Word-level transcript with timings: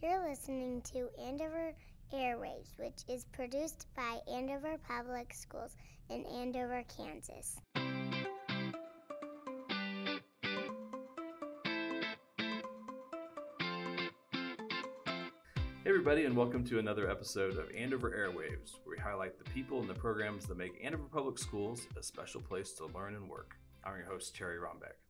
You're 0.00 0.28
listening 0.28 0.80
to 0.92 1.08
Andover 1.20 1.74
Airwaves, 2.14 2.78
which 2.78 3.02
is 3.08 3.24
produced 3.32 3.88
by 3.96 4.20
Andover 4.32 4.76
Public 4.86 5.34
Schools 5.34 5.74
in 6.08 6.24
Andover, 6.26 6.84
Kansas. 6.96 7.56
Hey, 15.82 15.90
everybody, 15.90 16.26
and 16.26 16.36
welcome 16.36 16.62
to 16.66 16.78
another 16.78 17.10
episode 17.10 17.58
of 17.58 17.68
Andover 17.76 18.12
Airwaves, 18.12 18.74
where 18.84 18.96
we 18.96 19.02
highlight 19.02 19.36
the 19.36 19.50
people 19.50 19.80
and 19.80 19.90
the 19.90 19.94
programs 19.94 20.46
that 20.46 20.56
make 20.56 20.80
Andover 20.80 21.08
Public 21.12 21.40
Schools 21.40 21.88
a 21.98 22.04
special 22.04 22.40
place 22.40 22.72
to 22.74 22.86
learn 22.86 23.16
and 23.16 23.28
work. 23.28 23.56
I'm 23.82 23.96
your 23.96 24.06
host, 24.06 24.36
Terry 24.36 24.58
Rombeck. 24.58 25.07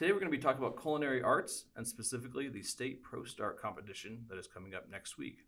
Today, 0.00 0.12
we're 0.12 0.18
going 0.20 0.32
to 0.32 0.38
be 0.38 0.42
talking 0.42 0.64
about 0.64 0.80
culinary 0.80 1.22
arts 1.22 1.66
and 1.76 1.86
specifically 1.86 2.48
the 2.48 2.62
state 2.62 3.02
Pro 3.02 3.22
Start 3.22 3.60
competition 3.60 4.24
that 4.30 4.38
is 4.38 4.46
coming 4.46 4.74
up 4.74 4.90
next 4.90 5.18
week. 5.18 5.40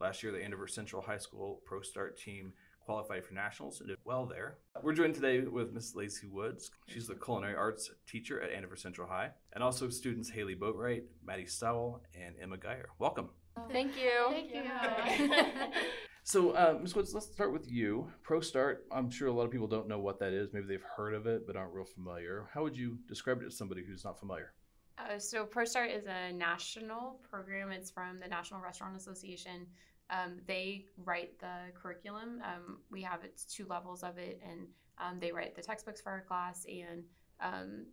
Last 0.00 0.22
year, 0.22 0.32
the 0.32 0.42
Andover 0.42 0.66
Central 0.66 1.02
High 1.02 1.18
School 1.18 1.60
Pro 1.66 1.82
Start 1.82 2.16
team 2.16 2.54
qualified 2.80 3.26
for 3.26 3.34
nationals 3.34 3.78
and 3.80 3.90
did 3.90 3.98
well 4.06 4.24
there. 4.24 4.56
We're 4.82 4.94
joined 4.94 5.16
today 5.16 5.42
with 5.42 5.74
Miss 5.74 5.94
Lacey 5.94 6.28
Woods. 6.28 6.70
She's 6.88 7.08
the 7.08 7.14
culinary 7.14 7.56
arts 7.56 7.90
teacher 8.06 8.40
at 8.40 8.50
Andover 8.50 8.76
Central 8.76 9.06
High, 9.06 9.32
and 9.52 9.62
also 9.62 9.90
students 9.90 10.30
Haley 10.30 10.54
Boatwright, 10.54 11.02
Maddie 11.22 11.44
Stowell, 11.44 12.02
and 12.18 12.36
Emma 12.40 12.56
Geyer. 12.56 12.88
Welcome. 12.98 13.28
Thank 13.70 13.92
you. 13.96 14.10
Thank 14.30 14.54
you. 14.54 15.70
So, 16.22 16.50
uh, 16.50 16.78
Ms. 16.80 16.94
Woods, 16.94 17.14
let's 17.14 17.26
start 17.26 17.52
with 17.52 17.68
you. 17.68 18.06
Pro 18.22 18.40
Start, 18.40 18.86
I'm 18.92 19.10
sure 19.10 19.26
a 19.26 19.32
lot 19.32 19.46
of 19.46 19.50
people 19.50 19.66
don't 19.66 19.88
know 19.88 19.98
what 19.98 20.20
that 20.20 20.32
is. 20.32 20.52
Maybe 20.52 20.66
they've 20.66 20.84
heard 20.96 21.14
of 21.14 21.26
it, 21.26 21.46
but 21.46 21.56
aren't 21.56 21.72
real 21.72 21.84
familiar. 21.84 22.48
How 22.52 22.62
would 22.62 22.76
you 22.76 22.98
describe 23.08 23.40
it 23.40 23.46
to 23.46 23.50
somebody 23.50 23.82
who's 23.84 24.04
not 24.04 24.20
familiar? 24.20 24.52
Uh, 24.98 25.18
so 25.18 25.46
ProStart 25.46 25.92
is 25.96 26.04
a 26.06 26.32
national 26.32 27.20
program. 27.28 27.72
It's 27.72 27.90
from 27.90 28.20
the 28.20 28.28
National 28.28 28.60
Restaurant 28.60 28.96
Association. 28.96 29.66
Um, 30.10 30.40
they 30.46 30.84
write 31.04 31.38
the 31.40 31.72
curriculum. 31.74 32.42
Um, 32.44 32.78
we 32.90 33.02
have 33.02 33.24
it's 33.24 33.44
two 33.44 33.66
levels 33.66 34.02
of 34.02 34.18
it, 34.18 34.40
and 34.46 34.66
um, 34.98 35.18
they 35.20 35.32
write 35.32 35.56
the 35.56 35.62
textbooks 35.62 36.00
for 36.00 36.10
our 36.10 36.20
class 36.20 36.66
and 36.68 37.02
um, 37.40 37.86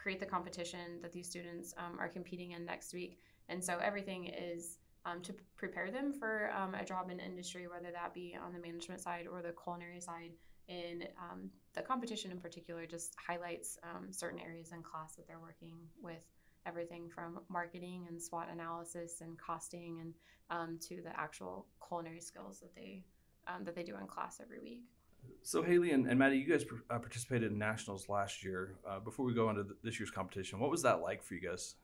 create 0.00 0.20
the 0.20 0.26
competition 0.26 1.00
that 1.02 1.12
these 1.12 1.28
students 1.28 1.74
um, 1.76 1.98
are 2.00 2.08
competing 2.08 2.52
in 2.52 2.64
next 2.64 2.94
week. 2.94 3.18
And 3.48 3.62
so 3.62 3.78
everything 3.78 4.26
is 4.26 4.78
um, 5.06 5.20
to 5.22 5.34
prepare 5.56 5.90
them 5.90 6.12
for 6.12 6.50
um, 6.56 6.74
a 6.74 6.84
job 6.84 7.10
in 7.10 7.20
industry, 7.20 7.66
whether 7.68 7.92
that 7.92 8.14
be 8.14 8.36
on 8.42 8.52
the 8.52 8.58
management 8.58 9.00
side 9.00 9.26
or 9.30 9.42
the 9.42 9.54
culinary 9.62 10.00
side. 10.00 10.32
And 10.68 11.06
um, 11.18 11.50
the 11.74 11.82
competition 11.82 12.30
in 12.30 12.38
particular 12.38 12.86
just 12.86 13.14
highlights 13.24 13.78
um, 13.82 14.12
certain 14.12 14.40
areas 14.40 14.72
in 14.72 14.82
class 14.82 15.14
that 15.16 15.26
they're 15.26 15.40
working 15.40 15.76
with 16.02 16.24
everything 16.66 17.10
from 17.10 17.40
marketing 17.50 18.06
and 18.08 18.20
SWOT 18.20 18.48
analysis 18.50 19.20
and 19.20 19.38
costing 19.38 20.00
and 20.00 20.14
um, 20.50 20.78
to 20.88 21.02
the 21.02 21.18
actual 21.18 21.66
culinary 21.86 22.20
skills 22.20 22.60
that 22.60 22.74
they 22.74 23.04
um, 23.46 23.64
that 23.64 23.74
they 23.74 23.82
do 23.82 23.94
in 24.00 24.06
class 24.06 24.40
every 24.42 24.58
week. 24.58 24.80
So, 25.42 25.62
Haley 25.62 25.90
and, 25.90 26.06
and 26.06 26.18
Maddie, 26.18 26.38
you 26.38 26.46
guys 26.46 26.64
uh, 26.90 26.98
participated 26.98 27.52
in 27.52 27.58
nationals 27.58 28.08
last 28.08 28.42
year. 28.42 28.76
Uh, 28.88 29.00
before 29.00 29.26
we 29.26 29.34
go 29.34 29.50
into 29.50 29.64
th- 29.64 29.76
this 29.82 30.00
year's 30.00 30.10
competition, 30.10 30.58
what 30.58 30.70
was 30.70 30.82
that 30.82 31.02
like 31.02 31.22
for 31.22 31.34
you 31.34 31.40
guys? 31.40 31.74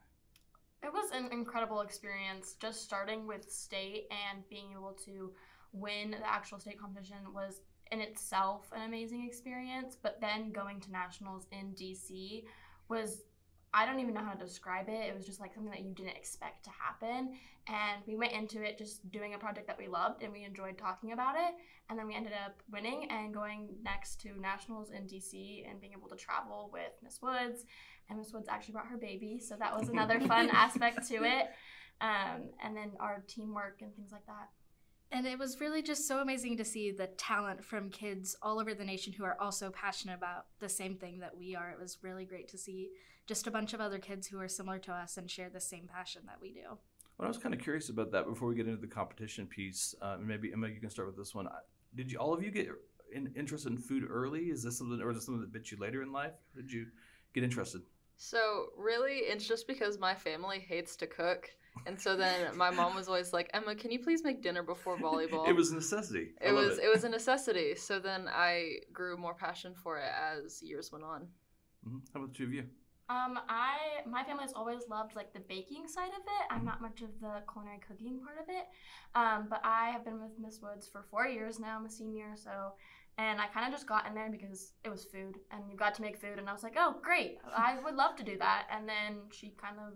It 0.83 0.93
was 0.93 1.11
an 1.13 1.31
incredible 1.31 1.83
experience 1.83 2.57
just 2.61 2.83
starting 2.83 3.27
with 3.27 3.51
state 3.51 4.09
and 4.11 4.49
being 4.49 4.73
able 4.73 4.97
to 5.05 5.33
win 5.73 6.13
the 6.13 6.27
actual 6.27 6.59
state 6.59 6.81
competition 6.81 7.19
was 7.35 7.61
in 7.93 8.01
itself 8.01 8.71
an 8.73 8.83
amazing 8.83 9.27
experience. 9.27 9.97
But 10.01 10.21
then 10.21 10.53
going 10.53 10.81
to 10.81 10.91
nationals 10.91 11.47
in 11.53 11.75
DC 11.75 12.45
was, 12.89 13.23
I 13.75 13.85
don't 13.85 14.01
even 14.01 14.15
know 14.15 14.25
how 14.25 14.33
to 14.33 14.45
describe 14.45 14.89
it. 14.89 15.09
It 15.09 15.15
was 15.15 15.27
just 15.27 15.41
like 15.41 15.55
something 15.55 15.71
that 15.71 15.83
you 15.83 15.93
didn't 15.93 16.17
expect 16.17 16.65
to 16.65 16.71
happen. 16.71 17.35
And 17.69 18.03
we 18.07 18.17
went 18.17 18.33
into 18.33 18.63
it 18.63 18.79
just 18.79 19.09
doing 19.13 19.35
a 19.35 19.39
project 19.39 19.67
that 19.67 19.79
we 19.79 19.87
loved 19.87 20.23
and 20.23 20.33
we 20.33 20.45
enjoyed 20.45 20.79
talking 20.79 21.13
about 21.13 21.35
it. 21.37 21.55
And 21.89 21.99
then 21.99 22.07
we 22.07 22.15
ended 22.15 22.33
up 22.33 22.63
winning 22.73 23.09
and 23.11 23.35
going 23.35 23.69
next 23.83 24.21
to 24.23 24.41
nationals 24.41 24.91
in 24.91 25.03
DC 25.03 25.69
and 25.69 25.81
being 25.81 25.93
able 25.93 26.09
to 26.09 26.17
travel 26.17 26.71
with 26.73 26.93
Miss 27.03 27.21
Woods 27.21 27.67
and 28.11 28.19
Miss 28.19 28.33
Woods 28.33 28.49
actually 28.49 28.73
brought 28.73 28.89
her 28.89 28.99
baby, 28.99 29.39
so 29.39 29.57
that 29.57 29.79
was 29.79 29.89
another 29.89 30.21
fun 30.29 30.51
aspect 30.51 31.09
to 31.09 31.25
it. 31.25 31.47
Um, 32.01 32.51
and 32.63 32.77
then 32.77 32.93
our 32.99 33.23
teamwork 33.27 33.79
and 33.83 33.95
things 33.95 34.11
like 34.11 34.27
that. 34.27 34.49
And 35.13 35.27
it 35.27 35.39
was 35.39 35.61
really 35.61 35.83
just 35.83 36.07
so 36.07 36.19
amazing 36.19 36.57
to 36.59 36.65
see 36.65 36.93
the 36.93 37.09
talent 37.09 37.65
from 37.65 37.91
kids 37.91 38.37
all 38.43 38.61
over 38.61 38.75
the 38.75 38.85
nation 38.85 39.13
who 39.13 39.25
are 39.25 39.37
also 39.41 39.71
passionate 39.71 40.15
about 40.15 40.47
the 40.61 40.69
same 40.69 40.97
thing 40.97 41.19
that 41.21 41.37
we 41.37 41.57
are. 41.57 41.71
It 41.71 41.81
was 41.81 41.99
really 42.03 42.25
great 42.25 42.49
to 42.49 42.59
see 42.59 42.91
just 43.27 43.47
a 43.47 43.51
bunch 43.51 43.75
of 43.75 43.81
other 43.81 43.99
kids 43.99 44.27
who 44.27 44.39
are 44.39 44.49
similar 44.49 44.79
to 44.79 44.93
us 44.93 45.17
and 45.17 45.31
share 45.31 45.51
the 45.51 45.61
same 45.61 45.89
passion 45.93 46.23
that 46.27 46.41
we 46.41 46.53
do. 46.53 46.63
Well, 47.19 47.27
I 47.27 47.29
was 47.29 47.39
kind 47.39 47.55
of 47.55 47.61
curious 47.61 47.89
about 47.89 48.13
that 48.13 48.27
before 48.27 48.49
we 48.49 48.55
get 48.55 48.67
into 48.67 48.81
the 48.81 48.87
competition 48.87 49.47
piece. 49.47 49.95
Uh, 50.01 50.17
maybe 50.21 50.53
Emma, 50.53 50.69
you 50.69 50.81
can 50.81 50.91
start 50.91 51.09
with 51.09 51.17
this 51.17 51.35
one. 51.35 51.49
Did 51.95 52.11
you 52.11 52.19
all 52.19 52.33
of 52.33 52.43
you 52.43 52.51
get 52.51 52.69
in, 53.13 53.33
interested 53.37 53.73
in 53.73 53.79
food 53.79 54.05
early? 54.09 54.45
Is 54.45 54.63
this 54.63 54.79
something, 54.79 55.01
or 55.01 55.11
is 55.11 55.17
this 55.17 55.27
something 55.27 55.43
that 55.43 55.53
bit 55.53 55.71
you 55.71 55.77
later 55.79 56.03
in 56.03 56.13
life? 56.13 56.33
How 56.55 56.63
did 56.63 56.73
you 56.73 56.87
get 57.35 57.45
interested? 57.45 57.83
So 58.31 58.67
really, 58.77 59.15
it's 59.33 59.49
just 59.49 59.67
because 59.67 59.99
my 59.99 60.15
family 60.15 60.59
hates 60.61 60.95
to 60.97 61.07
cook, 61.07 61.49
and 61.87 61.99
so 61.99 62.17
then 62.17 62.55
my 62.55 62.69
mom 62.69 62.95
was 62.95 63.09
always 63.09 63.33
like, 63.33 63.49
"Emma, 63.55 63.75
can 63.75 63.91
you 63.91 63.99
please 63.99 64.23
make 64.23 64.43
dinner 64.43 64.63
before 64.63 64.99
volleyball?" 64.99 65.49
It 65.49 65.55
was 65.55 65.71
a 65.73 65.77
necessity. 65.77 66.35
I 66.43 66.49
it 66.49 66.53
love 66.53 66.67
was 66.67 66.79
it. 66.79 66.93
was 66.93 67.05
a 67.05 67.09
necessity. 67.09 67.75
So 67.77 67.99
then 67.99 68.29
I 68.29 68.81
grew 68.93 69.17
more 69.17 69.33
passion 69.33 69.75
for 69.75 69.97
it 69.97 70.13
as 70.15 70.63
years 70.63 70.93
went 70.93 71.03
on. 71.03 71.29
Mhm. 71.89 72.03
How 72.13 72.21
about 72.21 72.33
the 72.35 72.39
two 72.39 72.45
of 72.45 72.53
you? 72.53 72.69
Um, 73.09 73.41
I 73.49 74.03
my 74.05 74.23
family's 74.23 74.53
always 74.53 74.87
loved 74.89 75.17
like 75.17 75.33
the 75.33 75.41
baking 75.41 75.89
side 75.89 76.13
of 76.13 76.21
it. 76.21 76.45
I'm 76.51 76.67
not 76.67 76.83
much 76.83 77.01
of 77.01 77.19
the 77.21 77.43
culinary 77.51 77.79
cooking 77.89 78.21
part 78.21 78.39
of 78.39 78.49
it, 78.51 78.67
um, 79.15 79.49
but 79.49 79.63
I 79.65 79.89
have 79.91 80.05
been 80.05 80.21
with 80.21 80.39
Miss 80.39 80.61
Woods 80.61 80.87
for 80.87 81.03
four 81.11 81.27
years 81.27 81.59
now. 81.59 81.79
I'm 81.79 81.87
a 81.87 81.91
senior, 81.91 82.37
so 82.37 82.75
and 83.19 83.41
I 83.41 83.47
kind 83.49 83.67
of 83.67 83.73
just 83.73 83.87
got 83.87 84.07
in 84.07 84.15
there 84.15 84.31
because 84.31 84.73
it 84.85 84.89
was 84.89 85.05
food 85.05 85.37
and 85.51 85.63
you 85.71 85.77
got 85.77 85.95
to 85.97 86.03
make 86.03 86.21
food, 86.21 86.39
and 86.39 86.49
I 86.49 86.53
was 86.53 86.63
like, 86.63 86.77
oh 86.77 86.97
great, 87.03 87.39
I 87.57 87.79
would 87.85 87.95
love 87.95 88.17
to 88.17 88.23
do 88.23 88.39
that. 88.39 88.67
And 88.71 88.89
then 88.89 89.23
she 89.33 89.55
kind 89.61 89.77
of 89.79 89.95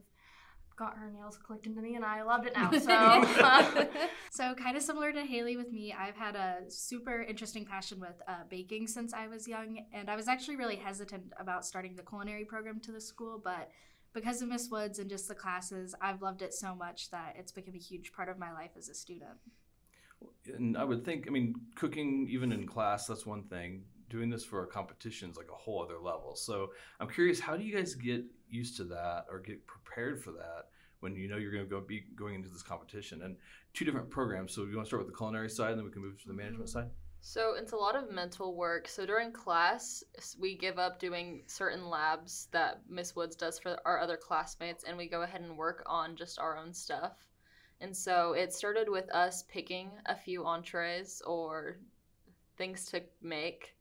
got 0.76 0.96
her 0.96 1.10
nails 1.10 1.38
clicked 1.38 1.66
into 1.66 1.80
me, 1.80 1.94
and 1.94 2.04
I 2.04 2.22
loved 2.22 2.46
it 2.46 2.54
now. 2.54 2.70
So. 2.72 3.88
so, 4.30 4.54
kind 4.54 4.76
of 4.76 4.82
similar 4.82 5.12
to 5.12 5.24
Haley 5.24 5.56
with 5.56 5.70
me, 5.70 5.94
I've 5.96 6.16
had 6.16 6.36
a 6.36 6.58
super 6.68 7.22
interesting 7.22 7.64
passion 7.64 8.00
with 8.00 8.20
uh, 8.26 8.44
baking 8.48 8.88
since 8.88 9.14
I 9.14 9.28
was 9.28 9.46
young, 9.46 9.84
and 9.92 10.10
I 10.10 10.16
was 10.16 10.28
actually 10.28 10.56
really 10.56 10.76
hesitant 10.76 11.32
about 11.38 11.64
starting 11.64 11.94
the 11.96 12.02
culinary 12.02 12.44
program 12.44 12.80
to 12.80 12.92
the 12.92 13.00
school, 13.00 13.40
but 13.42 13.70
because 14.12 14.42
of 14.42 14.48
Miss 14.48 14.70
Woods 14.70 14.98
and 14.98 15.10
just 15.10 15.28
the 15.28 15.34
classes, 15.34 15.94
I've 16.00 16.22
loved 16.22 16.42
it 16.42 16.54
so 16.54 16.74
much 16.74 17.10
that 17.10 17.34
it's 17.36 17.52
become 17.52 17.74
a 17.74 17.78
huge 17.78 18.12
part 18.12 18.28
of 18.28 18.38
my 18.38 18.52
life 18.52 18.70
as 18.76 18.88
a 18.88 18.94
student. 18.94 19.38
And 20.46 20.76
I 20.76 20.84
would 20.84 21.04
think, 21.04 21.26
I 21.28 21.30
mean, 21.30 21.54
cooking 21.74 22.26
even 22.30 22.52
in 22.52 22.66
class, 22.66 23.06
that's 23.06 23.26
one 23.26 23.44
thing. 23.44 23.84
Doing 24.10 24.30
this 24.30 24.44
for 24.44 24.62
a 24.62 24.66
competition 24.66 25.30
is 25.30 25.36
like 25.36 25.48
a 25.52 25.56
whole 25.56 25.82
other 25.82 25.98
level. 25.98 26.36
So 26.36 26.72
I'm 27.00 27.08
curious, 27.08 27.40
how 27.40 27.56
do 27.56 27.64
you 27.64 27.74
guys 27.74 27.94
get 27.94 28.24
used 28.48 28.76
to 28.76 28.84
that 28.84 29.26
or 29.30 29.40
get 29.40 29.66
prepared 29.66 30.22
for 30.22 30.30
that 30.32 30.66
when 31.00 31.16
you 31.16 31.28
know 31.28 31.36
you're 31.36 31.50
going 31.50 31.64
to 31.64 31.70
go 31.70 31.80
be 31.80 32.04
going 32.14 32.34
into 32.34 32.48
this 32.48 32.62
competition? 32.62 33.22
And 33.22 33.36
two 33.72 33.84
different 33.84 34.10
programs. 34.10 34.54
So 34.54 34.62
you 34.64 34.76
want 34.76 34.86
to 34.86 34.88
start 34.88 35.04
with 35.04 35.12
the 35.12 35.16
culinary 35.16 35.50
side, 35.50 35.70
and 35.70 35.78
then 35.78 35.84
we 35.84 35.90
can 35.90 36.02
move 36.02 36.20
to 36.22 36.28
the 36.28 36.34
management 36.34 36.68
mm-hmm. 36.68 36.80
side. 36.80 36.90
So 37.26 37.54
it's 37.58 37.72
a 37.72 37.76
lot 37.76 37.96
of 37.96 38.12
mental 38.12 38.54
work. 38.54 38.86
So 38.86 39.06
during 39.06 39.32
class, 39.32 40.04
we 40.38 40.58
give 40.58 40.78
up 40.78 41.00
doing 41.00 41.42
certain 41.46 41.88
labs 41.88 42.48
that 42.52 42.82
Miss 42.88 43.16
Woods 43.16 43.34
does 43.34 43.58
for 43.58 43.78
our 43.86 43.98
other 43.98 44.18
classmates, 44.18 44.84
and 44.84 44.96
we 44.96 45.08
go 45.08 45.22
ahead 45.22 45.40
and 45.40 45.56
work 45.56 45.82
on 45.86 46.16
just 46.16 46.38
our 46.38 46.58
own 46.58 46.74
stuff. 46.74 47.12
And 47.80 47.96
so 47.96 48.32
it 48.32 48.52
started 48.52 48.88
with 48.88 49.10
us 49.14 49.42
picking 49.44 49.90
a 50.06 50.14
few 50.14 50.44
entrees 50.44 51.22
or 51.26 51.78
things 52.56 52.86
to 52.86 53.02
make. 53.20 53.76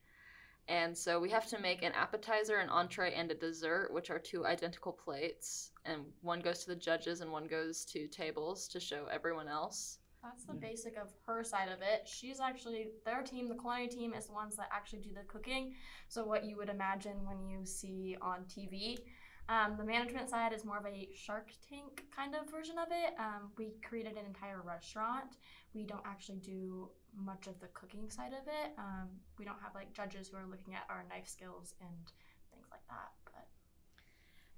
And 0.67 0.97
so 0.97 1.19
we 1.19 1.29
have 1.29 1.47
to 1.47 1.59
make 1.59 1.83
an 1.83 1.91
appetizer, 1.93 2.57
an 2.57 2.69
entree, 2.69 3.13
and 3.13 3.29
a 3.31 3.35
dessert, 3.35 3.93
which 3.93 4.09
are 4.09 4.19
two 4.19 4.45
identical 4.45 4.93
plates. 4.93 5.71
And 5.85 6.03
one 6.21 6.39
goes 6.39 6.59
to 6.63 6.67
the 6.67 6.75
judges 6.75 7.21
and 7.21 7.31
one 7.31 7.47
goes 7.47 7.83
to 7.85 8.07
tables 8.07 8.67
to 8.69 8.79
show 8.79 9.05
everyone 9.11 9.47
else. 9.47 9.99
That's 10.23 10.45
the 10.45 10.53
mm. 10.53 10.61
basic 10.61 10.97
of 10.97 11.09
her 11.27 11.43
side 11.43 11.67
of 11.67 11.81
it. 11.81 12.07
She's 12.07 12.39
actually 12.39 12.87
their 13.05 13.23
team, 13.23 13.49
the 13.49 13.55
culinary 13.55 13.89
team, 13.89 14.13
is 14.13 14.27
the 14.27 14.33
ones 14.33 14.55
that 14.55 14.69
actually 14.71 14.99
do 14.99 15.09
the 15.13 15.23
cooking. 15.27 15.73
So 16.07 16.23
what 16.23 16.45
you 16.45 16.55
would 16.55 16.69
imagine 16.69 17.25
when 17.25 17.45
you 17.45 17.65
see 17.65 18.15
on 18.21 18.45
TV. 18.45 18.99
Um, 19.49 19.75
the 19.77 19.83
management 19.83 20.29
side 20.29 20.53
is 20.53 20.63
more 20.63 20.77
of 20.77 20.85
a 20.85 21.09
Shark 21.13 21.51
Tank 21.69 22.03
kind 22.15 22.33
of 22.33 22.49
version 22.49 22.77
of 22.77 22.87
it. 22.91 23.13
Um, 23.19 23.51
we 23.57 23.73
created 23.87 24.13
an 24.13 24.25
entire 24.25 24.61
restaurant. 24.61 25.35
We 25.73 25.83
don't 25.83 26.05
actually 26.05 26.39
do 26.39 26.89
much 27.15 27.47
of 27.47 27.59
the 27.59 27.67
cooking 27.67 28.09
side 28.09 28.31
of 28.31 28.47
it. 28.47 28.73
Um, 28.77 29.09
we 29.37 29.45
don't 29.45 29.59
have 29.61 29.75
like 29.75 29.93
judges 29.93 30.29
who 30.29 30.37
are 30.37 30.47
looking 30.49 30.73
at 30.75 30.83
our 30.89 31.03
knife 31.09 31.27
skills 31.27 31.75
and 31.81 32.11
things 32.51 32.67
like 32.71 32.87
that. 32.89 33.11
But 33.25 33.47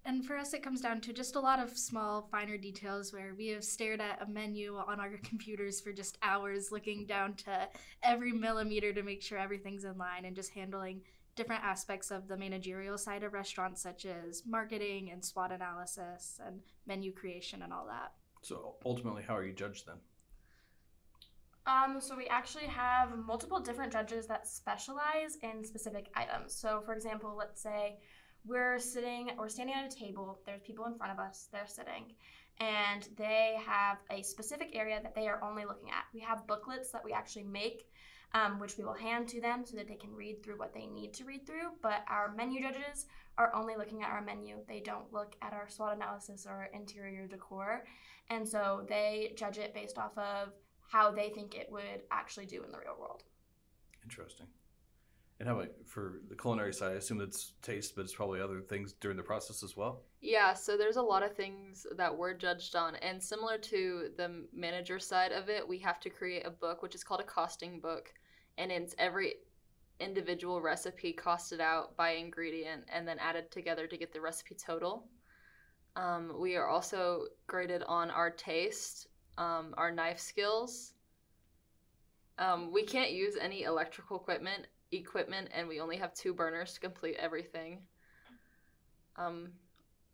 And 0.05 0.23
for 0.23 0.37
us, 0.37 0.53
it 0.53 0.61
comes 0.61 0.81
down 0.81 1.01
to 1.01 1.13
just 1.13 1.35
a 1.35 1.39
lot 1.39 1.59
of 1.59 1.75
small, 1.75 2.27
finer 2.31 2.57
details 2.57 3.11
where 3.11 3.33
we 3.35 3.47
have 3.47 3.63
stared 3.63 4.01
at 4.01 4.21
a 4.21 4.29
menu 4.29 4.75
on 4.75 4.99
our 4.99 5.17
computers 5.23 5.81
for 5.81 5.93
just 5.93 6.19
hours, 6.21 6.71
looking 6.71 7.07
down 7.07 7.33
to 7.35 7.67
every 8.03 8.31
millimeter 8.31 8.93
to 8.93 9.01
make 9.01 9.23
sure 9.23 9.39
everything's 9.39 9.83
in 9.83 9.97
line 9.97 10.25
and 10.25 10.35
just 10.35 10.51
handling 10.51 11.01
different 11.35 11.63
aspects 11.63 12.11
of 12.11 12.27
the 12.27 12.37
managerial 12.37 12.97
side 12.97 13.23
of 13.23 13.33
restaurants, 13.33 13.81
such 13.81 14.05
as 14.05 14.43
marketing 14.45 15.11
and 15.11 15.23
SWOT 15.23 15.51
analysis 15.51 16.39
and 16.45 16.61
menu 16.87 17.11
creation 17.11 17.61
and 17.61 17.73
all 17.73 17.85
that. 17.87 18.13
So 18.41 18.75
ultimately, 18.85 19.23
how 19.27 19.35
are 19.35 19.45
you 19.45 19.53
judged 19.53 19.87
then? 19.87 19.97
Um, 21.67 21.99
so 21.99 22.15
we 22.15 22.27
actually 22.27 22.67
have 22.67 23.17
multiple 23.17 23.59
different 23.59 23.91
judges 23.91 24.27
that 24.27 24.47
specialize 24.47 25.37
in 25.41 25.63
specific 25.63 26.11
items. 26.15 26.53
So 26.53 26.81
for 26.85 26.93
example, 26.93 27.35
let's 27.35 27.61
say 27.61 27.97
we're 28.45 28.77
sitting 28.77 29.31
or 29.39 29.49
standing 29.49 29.75
at 29.75 29.91
a 29.91 29.95
table, 29.95 30.39
there's 30.45 30.61
people 30.61 30.85
in 30.85 30.95
front 30.95 31.11
of 31.11 31.19
us, 31.19 31.47
they're 31.51 31.65
sitting, 31.65 32.13
and 32.59 33.09
they 33.17 33.57
have 33.65 33.97
a 34.11 34.21
specific 34.21 34.75
area 34.75 34.99
that 35.01 35.15
they 35.15 35.27
are 35.27 35.43
only 35.43 35.65
looking 35.65 35.89
at. 35.89 36.03
We 36.13 36.19
have 36.19 36.45
booklets 36.45 36.91
that 36.91 37.03
we 37.03 37.11
actually 37.11 37.45
make, 37.45 37.89
um, 38.35 38.59
which 38.59 38.77
we 38.77 38.83
will 38.83 38.93
hand 38.93 39.29
to 39.29 39.39
them 39.39 39.65
so 39.65 39.77
that 39.77 39.87
they 39.87 39.95
can 39.95 40.13
read 40.13 40.43
through 40.43 40.57
what 40.57 40.73
they 40.73 40.85
need 40.87 41.13
to 41.13 41.23
read 41.23 41.47
through. 41.47 41.69
But 41.81 42.03
our 42.09 42.33
menu 42.35 42.61
judges 42.61 43.05
are 43.37 43.55
only 43.55 43.75
looking 43.77 44.03
at 44.03 44.09
our 44.09 44.21
menu. 44.21 44.57
They 44.67 44.81
don't 44.81 45.11
look 45.13 45.35
at 45.41 45.53
our 45.53 45.69
SWOT 45.69 45.95
analysis 45.95 46.45
or 46.45 46.69
interior 46.73 47.27
decor. 47.27 47.85
And 48.29 48.47
so 48.47 48.85
they 48.89 49.33
judge 49.37 49.57
it 49.57 49.73
based 49.73 49.97
off 49.97 50.17
of 50.17 50.49
how 50.91 51.11
they 51.11 51.29
think 51.29 51.55
it 51.55 51.67
would 51.71 52.03
actually 52.11 52.45
do 52.45 52.61
in 52.63 52.71
the 52.71 52.77
real 52.77 52.97
world. 52.99 53.23
Interesting. 54.03 54.47
And 55.39 55.49
how 55.49 55.55
about 55.55 55.71
for 55.85 56.21
the 56.29 56.35
culinary 56.35 56.73
side? 56.73 56.93
I 56.93 56.95
assume 56.95 57.19
it's 57.19 57.53
taste, 57.61 57.95
but 57.95 58.03
it's 58.03 58.13
probably 58.13 58.39
other 58.39 58.61
things 58.61 58.93
during 58.93 59.17
the 59.17 59.23
process 59.23 59.63
as 59.63 59.75
well. 59.75 60.03
Yeah, 60.21 60.53
so 60.53 60.77
there's 60.77 60.95
a 60.95 61.01
lot 61.01 61.23
of 61.23 61.35
things 61.35 61.85
that 61.97 62.15
we're 62.15 62.33
judged 62.33 62.75
on. 62.75 62.95
And 62.97 63.21
similar 63.21 63.57
to 63.57 64.09
the 64.17 64.45
manager 64.53 64.97
side 64.97 65.33
of 65.33 65.49
it, 65.49 65.67
we 65.67 65.77
have 65.79 65.99
to 66.01 66.09
create 66.09 66.45
a 66.45 66.51
book, 66.51 66.81
which 66.81 66.95
is 66.95 67.03
called 67.03 67.19
a 67.19 67.25
costing 67.25 67.79
book. 67.79 68.13
And 68.57 68.71
it's 68.71 68.95
every 68.97 69.35
individual 69.99 70.61
recipe 70.61 71.13
costed 71.13 71.59
out 71.59 71.95
by 71.95 72.11
ingredient 72.11 72.83
and 72.91 73.07
then 73.07 73.17
added 73.19 73.51
together 73.51 73.87
to 73.87 73.97
get 73.97 74.13
the 74.13 74.21
recipe 74.21 74.55
total. 74.55 75.07
Um, 75.95 76.33
we 76.39 76.55
are 76.55 76.67
also 76.67 77.25
graded 77.47 77.83
on 77.83 78.11
our 78.11 78.29
taste, 78.29 79.07
um, 79.37 79.73
our 79.77 79.91
knife 79.91 80.19
skills. 80.19 80.93
Um, 82.37 82.71
we 82.73 82.83
can't 82.83 83.11
use 83.11 83.35
any 83.39 83.63
electrical 83.63 84.17
equipment 84.17 84.67
equipment 84.91 85.49
and 85.53 85.67
we 85.67 85.79
only 85.79 85.97
have 85.97 86.13
two 86.13 86.33
burners 86.33 86.73
to 86.73 86.79
complete 86.79 87.15
everything. 87.17 87.79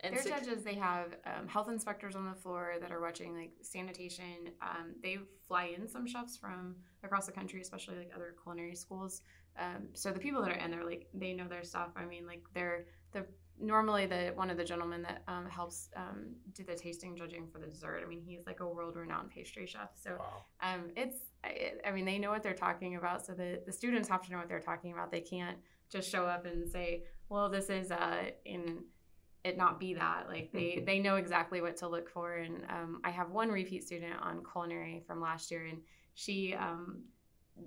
And 0.03 0.15
Their 0.15 0.23
sec- 0.23 0.43
judges, 0.45 0.63
they 0.63 0.75
have 0.75 1.15
um, 1.25 1.47
health 1.47 1.69
inspectors 1.69 2.15
on 2.15 2.25
the 2.25 2.33
floor 2.35 2.75
that 2.81 2.91
are 2.91 2.99
watching 3.01 3.35
like 3.35 3.51
sanitation. 3.61 4.49
Um, 4.61 4.95
they 5.03 5.19
fly 5.47 5.73
in 5.77 5.87
some 5.87 6.07
chefs 6.07 6.37
from 6.37 6.75
across 7.03 7.25
the 7.27 7.31
country, 7.31 7.61
especially 7.61 7.97
like 7.97 8.11
other 8.15 8.35
culinary 8.41 8.75
schools. 8.75 9.21
Um, 9.59 9.89
so 9.93 10.11
the 10.11 10.19
people 10.19 10.41
that 10.41 10.51
are 10.51 10.59
in 10.59 10.71
there, 10.71 10.83
like 10.85 11.07
they 11.13 11.33
know 11.33 11.47
their 11.47 11.63
stuff. 11.63 11.89
I 11.95 12.05
mean, 12.05 12.25
like 12.25 12.41
they're 12.53 12.85
the 13.11 13.25
normally 13.59 14.07
the 14.07 14.31
one 14.33 14.49
of 14.49 14.57
the 14.57 14.63
gentlemen 14.63 15.03
that 15.03 15.21
um, 15.27 15.47
helps 15.47 15.89
um, 15.95 16.33
do 16.53 16.63
the 16.63 16.73
tasting 16.73 17.15
judging 17.15 17.45
for 17.47 17.59
the 17.59 17.67
dessert. 17.67 18.01
I 18.03 18.07
mean, 18.07 18.21
he's 18.25 18.45
like 18.47 18.59
a 18.61 18.67
world 18.67 18.95
renowned 18.95 19.29
pastry 19.29 19.67
chef. 19.67 19.89
So 20.01 20.17
Wow. 20.17 20.45
um, 20.63 20.89
it's 20.95 21.17
I, 21.43 21.73
I 21.85 21.91
mean 21.91 22.05
they 22.05 22.17
know 22.17 22.31
what 22.31 22.41
they're 22.43 22.53
talking 22.53 22.95
about 22.95 23.25
so 23.25 23.33
the, 23.33 23.61
the 23.65 23.71
students 23.71 24.07
have 24.09 24.21
to 24.23 24.31
know 24.31 24.37
what 24.37 24.47
they're 24.47 24.59
talking 24.59 24.93
about 24.93 25.09
they 25.11 25.21
can't 25.21 25.57
just 25.91 26.07
show 26.09 26.25
up 26.25 26.45
and 26.45 26.69
say 26.69 27.03
well 27.29 27.49
this 27.49 27.67
is 27.71 27.89
uh 27.89 28.25
in 28.45 28.83
it 29.43 29.57
not 29.57 29.79
be 29.79 29.93
that 29.93 30.25
like 30.27 30.51
they 30.51 30.83
they 30.85 30.99
know 30.99 31.15
exactly 31.15 31.61
what 31.61 31.77
to 31.77 31.87
look 31.87 32.09
for. 32.09 32.35
And 32.35 32.63
um, 32.69 33.01
i 33.03 33.09
have 33.09 33.31
one 33.31 33.49
repeat 33.49 33.83
student 33.83 34.13
on 34.21 34.43
culinary 34.49 35.03
from 35.05 35.21
last 35.21 35.51
year 35.51 35.65
and 35.65 35.79
she 36.13 36.53
um, 36.53 37.03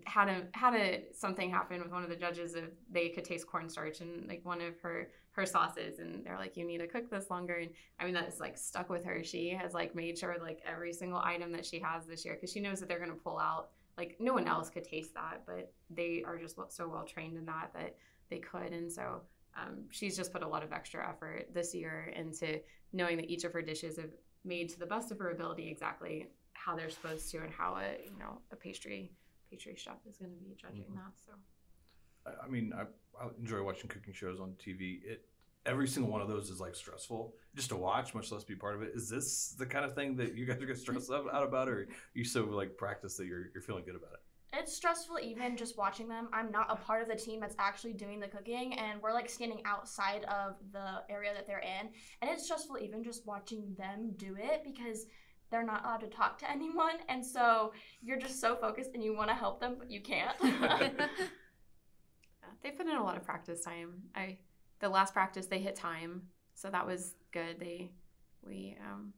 had 0.05 0.29
a 0.29 0.43
had 0.53 0.75
a 0.75 1.03
something 1.12 1.50
happen 1.50 1.81
with 1.81 1.91
one 1.91 2.03
of 2.03 2.11
the 2.11 2.17
judges 2.17 2.55
if 2.55 2.71
they 2.91 3.09
could 3.09 3.25
taste 3.25 3.47
cornstarch 3.47 4.00
and 4.00 4.29
like 4.29 4.41
one 4.44 4.61
of 4.61 4.79
her 4.81 5.11
her 5.32 5.47
sauces. 5.47 5.99
And 5.99 6.25
they're 6.25 6.38
like 6.38 6.56
you 6.56 6.65
need 6.65 6.79
to 6.79 6.87
cook 6.87 7.11
this 7.11 7.31
longer. 7.31 7.55
And 7.55 7.71
i 7.99 8.05
mean 8.05 8.15
that's 8.15 8.41
like 8.41 8.56
stuck 8.56 8.88
with 8.88 9.05
her. 9.05 9.25
She 9.25 9.50
has 9.50 9.75
like 9.75 9.94
made 9.94 10.19
sure 10.19 10.37
like 10.41 10.61
every 10.67 10.93
single 10.93 11.21
item 11.21 11.53
that 11.53 11.67
she 11.67 11.81
has 11.81 12.06
this 12.06 12.25
year 12.25 12.35
because 12.35 12.53
she 12.53 12.61
knows 12.61 12.81
that 12.81 12.88
they're 12.88 12.99
going 12.99 13.11
to 13.11 13.17
pull 13.17 13.38
out 13.38 13.71
like 13.97 14.17
no 14.19 14.32
one 14.32 14.49
else 14.49 14.71
could 14.71 14.82
taste 14.82 15.15
that 15.15 15.43
but 15.47 15.73
they 15.88 16.23
are 16.26 16.37
just 16.37 16.56
so 16.69 16.88
well 16.88 17.05
trained 17.05 17.37
in 17.37 17.44
that 17.47 17.71
that 17.75 17.97
they 18.31 18.38
could. 18.38 18.73
And 18.73 18.91
so 18.91 19.23
um, 19.56 19.84
she's 19.90 20.16
just 20.16 20.32
put 20.32 20.42
a 20.42 20.48
lot 20.48 20.62
of 20.62 20.72
extra 20.72 21.08
effort 21.08 21.48
this 21.52 21.74
year 21.74 22.12
into 22.16 22.60
knowing 22.92 23.16
that 23.16 23.30
each 23.30 23.44
of 23.44 23.52
her 23.52 23.62
dishes 23.62 23.96
have 23.96 24.10
made 24.44 24.68
to 24.70 24.78
the 24.78 24.86
best 24.86 25.10
of 25.12 25.18
her 25.18 25.30
ability 25.30 25.68
exactly 25.70 26.28
how 26.54 26.76
they're 26.76 26.90
supposed 26.90 27.30
to 27.30 27.38
and 27.38 27.52
how 27.52 27.76
a 27.76 27.96
you 28.04 28.18
know 28.18 28.38
a 28.52 28.56
pastry 28.56 29.10
pastry 29.50 29.74
chef 29.76 29.96
is 30.08 30.16
going 30.18 30.30
to 30.32 30.36
be 30.44 30.54
judging 30.60 30.84
Mhm. 30.90 30.94
that 30.96 31.12
so 31.24 31.32
I- 32.42 32.48
mean, 32.48 32.72
I, 32.72 32.82
I 33.22 33.28
enjoy 33.38 33.62
watching 33.62 33.88
cooking 33.88 34.14
shows 34.14 34.40
on 34.40 34.54
TV. 34.54 35.02
It 35.04 35.28
every 35.66 35.86
single 35.86 36.10
one 36.10 36.20
of 36.22 36.28
those 36.28 36.48
is 36.50 36.58
like 36.60 36.74
stressful 36.74 37.34
just 37.54 37.68
to 37.70 37.76
watch, 37.76 38.14
much 38.14 38.30
less 38.32 38.44
be 38.44 38.54
part 38.56 38.74
of 38.74 38.82
it. 38.82 38.92
Is 38.94 39.08
this 39.10 39.54
the 39.58 39.66
kind 39.66 39.84
of 39.84 39.94
thing 39.94 40.16
that 40.16 40.34
you 40.34 40.46
guys 40.46 40.62
are 40.62 40.74
stressed 40.74 41.10
out 41.10 41.26
out 41.34 41.42
about, 41.46 41.68
or 41.68 41.80
are 41.82 41.86
you 42.14 42.24
so 42.24 42.44
like 42.44 42.76
practice 42.78 43.16
that 43.18 43.26
you're 43.26 43.50
you're 43.52 43.62
feeling 43.62 43.84
good 43.84 43.94
about 43.94 44.12
it? 44.14 44.20
It's 44.58 44.74
stressful 44.74 45.18
even 45.20 45.56
just 45.56 45.76
watching 45.76 46.08
them. 46.08 46.28
I'm 46.32 46.50
not 46.50 46.66
a 46.70 46.76
part 46.76 47.02
of 47.02 47.08
the 47.08 47.16
team 47.16 47.40
that's 47.40 47.56
actually 47.58 47.92
doing 47.92 48.20
the 48.20 48.28
cooking, 48.28 48.74
and 48.78 49.00
we're 49.02 49.12
like 49.12 49.28
standing 49.28 49.62
outside 49.64 50.24
of 50.24 50.56
the 50.72 51.02
area 51.10 51.32
that 51.34 51.46
they're 51.46 51.58
in. 51.58 51.88
And 52.22 52.30
it's 52.30 52.44
stressful 52.44 52.78
even 52.78 53.02
just 53.02 53.26
watching 53.26 53.74
them 53.76 54.12
do 54.16 54.36
it 54.38 54.62
because 54.64 55.06
they're 55.50 55.64
not 55.64 55.84
allowed 55.84 56.00
to 56.00 56.06
talk 56.08 56.38
to 56.38 56.50
anyone. 56.50 56.96
And 57.08 57.24
so 57.24 57.72
you're 58.02 58.18
just 58.18 58.40
so 58.40 58.56
focused 58.56 58.90
and 58.94 59.02
you 59.02 59.16
want 59.16 59.28
to 59.28 59.34
help 59.34 59.60
them, 59.60 59.76
but 59.78 59.90
you 59.90 60.00
can't. 60.00 60.36
Yeah, 62.42 62.50
they 62.62 62.70
put 62.76 62.86
in 62.86 62.96
a 62.96 63.02
lot 63.02 63.16
of 63.16 63.24
practice 63.24 63.62
time. 63.62 64.02
I 64.14 64.36
the 64.80 64.88
last 64.88 65.14
practice 65.14 65.46
they 65.46 65.60
hit 65.60 65.76
time, 65.76 66.22
so 66.54 66.68
that 66.68 66.86
was 66.86 67.14
good. 67.32 67.58
They 67.58 67.90
we 68.46 68.76
um 68.84 69.14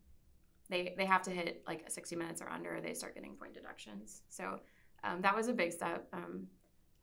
they 0.68 0.94
they 0.96 1.06
have 1.06 1.22
to 1.22 1.30
hit 1.30 1.62
like 1.66 1.90
60 1.90 2.14
minutes 2.16 2.40
or 2.40 2.48
under. 2.48 2.80
They 2.80 2.94
start 2.94 3.14
getting 3.14 3.34
point 3.34 3.54
deductions. 3.54 4.22
So 4.28 4.60
um, 5.06 5.20
that 5.22 5.34
was 5.34 5.48
a 5.48 5.52
big 5.52 5.72
step. 5.72 6.06
Um, 6.12 6.46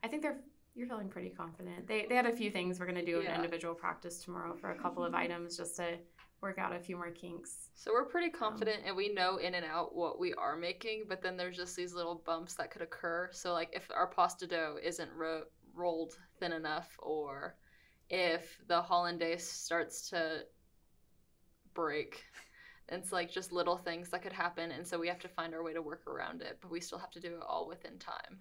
I 0.04 0.08
think 0.08 0.22
they're 0.22 0.40
you're 0.76 0.88
feeling 0.88 1.08
pretty 1.10 1.30
confident. 1.30 1.88
They 1.88 2.06
they 2.10 2.16
had 2.16 2.26
a 2.26 2.32
few 2.32 2.50
things 2.50 2.80
we're 2.80 2.88
gonna 2.88 3.06
do 3.06 3.20
in 3.20 3.26
Yeah. 3.26 3.36
individual 3.36 3.76
practice 3.76 4.24
tomorrow 4.24 4.56
for 4.56 4.72
a 4.72 4.76
couple 4.76 5.04
of 5.04 5.14
items 5.14 5.56
just 5.58 5.76
to 5.78 5.98
work 6.42 6.58
out 6.58 6.76
a 6.76 6.80
few 6.80 6.98
more 6.98 7.12
kinks. 7.12 7.70
So 7.76 7.92
we're 7.94 8.06
pretty 8.06 8.30
confident 8.30 8.82
and 8.86 8.96
we 8.96 9.14
know 9.14 9.38
in 9.38 9.54
and 9.56 9.66
out 9.66 9.96
what 9.96 10.20
we 10.20 10.34
are 10.34 10.58
making, 10.58 11.06
but 11.08 11.22
then 11.22 11.38
there's 11.38 11.56
just 11.56 11.76
these 11.76 11.94
little 11.94 12.16
bumps 12.26 12.56
that 12.56 12.70
could 12.70 12.82
occur. 12.82 13.30
So 13.32 13.54
like 13.54 13.70
if 13.72 13.90
our 13.96 14.08
pasta 14.08 14.46
dough 14.46 14.78
isn't 14.84 15.10
ro- 15.14 15.46
rolled 15.74 16.18
thin 16.40 16.52
enough 16.52 16.90
or 17.00 17.56
if 18.10 18.60
the 18.68 18.82
hollandaise 18.82 19.48
starts 19.48 20.10
to 20.10 20.46
break, 21.74 22.24
it's 22.94 23.12
like 23.12 23.32
just 23.32 23.52
little 23.52 23.78
things 23.78 24.10
that 24.10 24.22
could 24.22 24.34
happen 24.34 24.72
and 24.72 24.86
so 24.88 25.00
we 25.00 25.08
have 25.08 25.20
to 25.20 25.28
find 25.28 25.54
our 25.54 25.64
way 25.64 25.74
to 25.74 25.82
work 25.82 26.06
around 26.08 26.42
it, 26.42 26.58
but 26.62 26.70
we 26.72 26.80
still 26.80 26.98
have 27.00 27.12
to 27.12 27.20
do 27.20 27.36
it 27.36 27.42
all 27.48 27.68
within 27.68 27.98
time. 28.00 28.40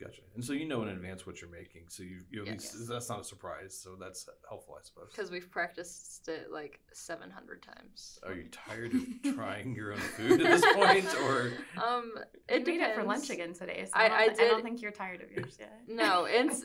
Gotcha. 0.00 0.22
And 0.34 0.44
so 0.44 0.52
you 0.54 0.66
know 0.66 0.82
in 0.82 0.88
advance 0.88 1.24
what 1.24 1.40
you're 1.40 1.50
making, 1.50 1.84
so 1.88 2.02
you 2.02 2.22
you 2.28 2.42
at 2.42 2.48
Yes. 2.48 2.74
least 2.74 2.88
that's 2.88 3.08
not 3.08 3.20
a 3.20 3.24
surprise. 3.24 3.78
So 3.80 3.94
that's 3.94 4.28
helpful, 4.48 4.74
I 4.76 4.82
suppose. 4.82 5.10
Because 5.12 5.30
we've 5.30 5.48
practiced 5.48 6.26
it 6.28 6.50
like 6.50 6.80
700 6.92 7.62
times. 7.62 8.18
Are 8.26 8.34
you 8.34 8.48
tired 8.50 8.92
of 8.92 9.34
trying 9.36 9.72
your 9.76 9.92
own 9.92 10.00
food 10.00 10.40
at 10.40 10.60
this 10.60 10.74
point, 10.74 11.06
or 11.22 11.52
Um, 11.82 12.12
You 12.50 12.56
it 12.56 12.66
made 12.66 12.80
it 12.80 12.96
for 12.96 13.04
lunch 13.04 13.30
again 13.30 13.52
today, 13.54 13.84
so 13.86 13.92
I- 13.94 14.04
I, 14.04 14.08
don't, 14.08 14.18
I 14.18 14.34
thi- 14.34 14.44
I 14.44 14.48
don't 14.48 14.62
think 14.64 14.82
you're 14.82 14.90
tired 14.90 15.22
of 15.22 15.30
yours 15.30 15.56
yet. 15.60 15.80
No, 15.86 16.24
it's 16.24 16.64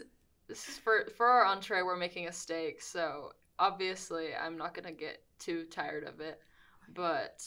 for 0.84 1.08
for 1.16 1.28
our 1.28 1.46
entree. 1.46 1.84
We're 1.84 1.98
making 1.98 2.28
a 2.30 2.34
steak, 2.34 2.82
so 2.82 3.32
obviously 3.60 4.30
I'm 4.36 4.58
not 4.58 4.74
gonna 4.74 4.92
get 4.92 5.24
too 5.38 5.66
tired 5.66 6.04
of 6.06 6.20
it, 6.20 6.42
but 6.94 7.44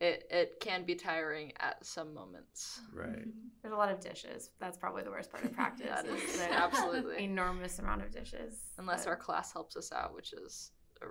it 0.00 0.26
it 0.30 0.60
can 0.60 0.84
be 0.84 0.94
tiring 0.94 1.52
at 1.60 1.84
some 1.84 2.12
moments. 2.14 2.80
right? 2.92 3.08
Mm-hmm. 3.08 3.30
There's 3.62 3.72
a 3.74 3.76
lot 3.76 3.90
of 3.90 4.00
dishes. 4.00 4.50
That's 4.60 4.76
probably 4.76 5.02
the 5.02 5.10
worst 5.10 5.30
part 5.30 5.44
of 5.44 5.52
practice. 5.60 5.88
That 5.88 6.06
is 6.06 6.22
is 6.22 6.40
absolutely 6.50 7.24
enormous 7.24 7.78
amount 7.78 8.02
of 8.02 8.10
dishes. 8.10 8.58
unless 8.78 9.04
But- 9.04 9.10
our 9.10 9.16
class 9.16 9.52
helps 9.52 9.76
us 9.76 9.92
out, 9.92 10.14
which 10.14 10.32
is 10.32 10.72
a 11.02 11.06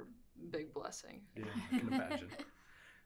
big 0.52 0.74
blessing. 0.74 1.22
Yeah, 1.36 1.46
I 1.72 1.80
can 1.80 1.88
imagine. 1.94 2.30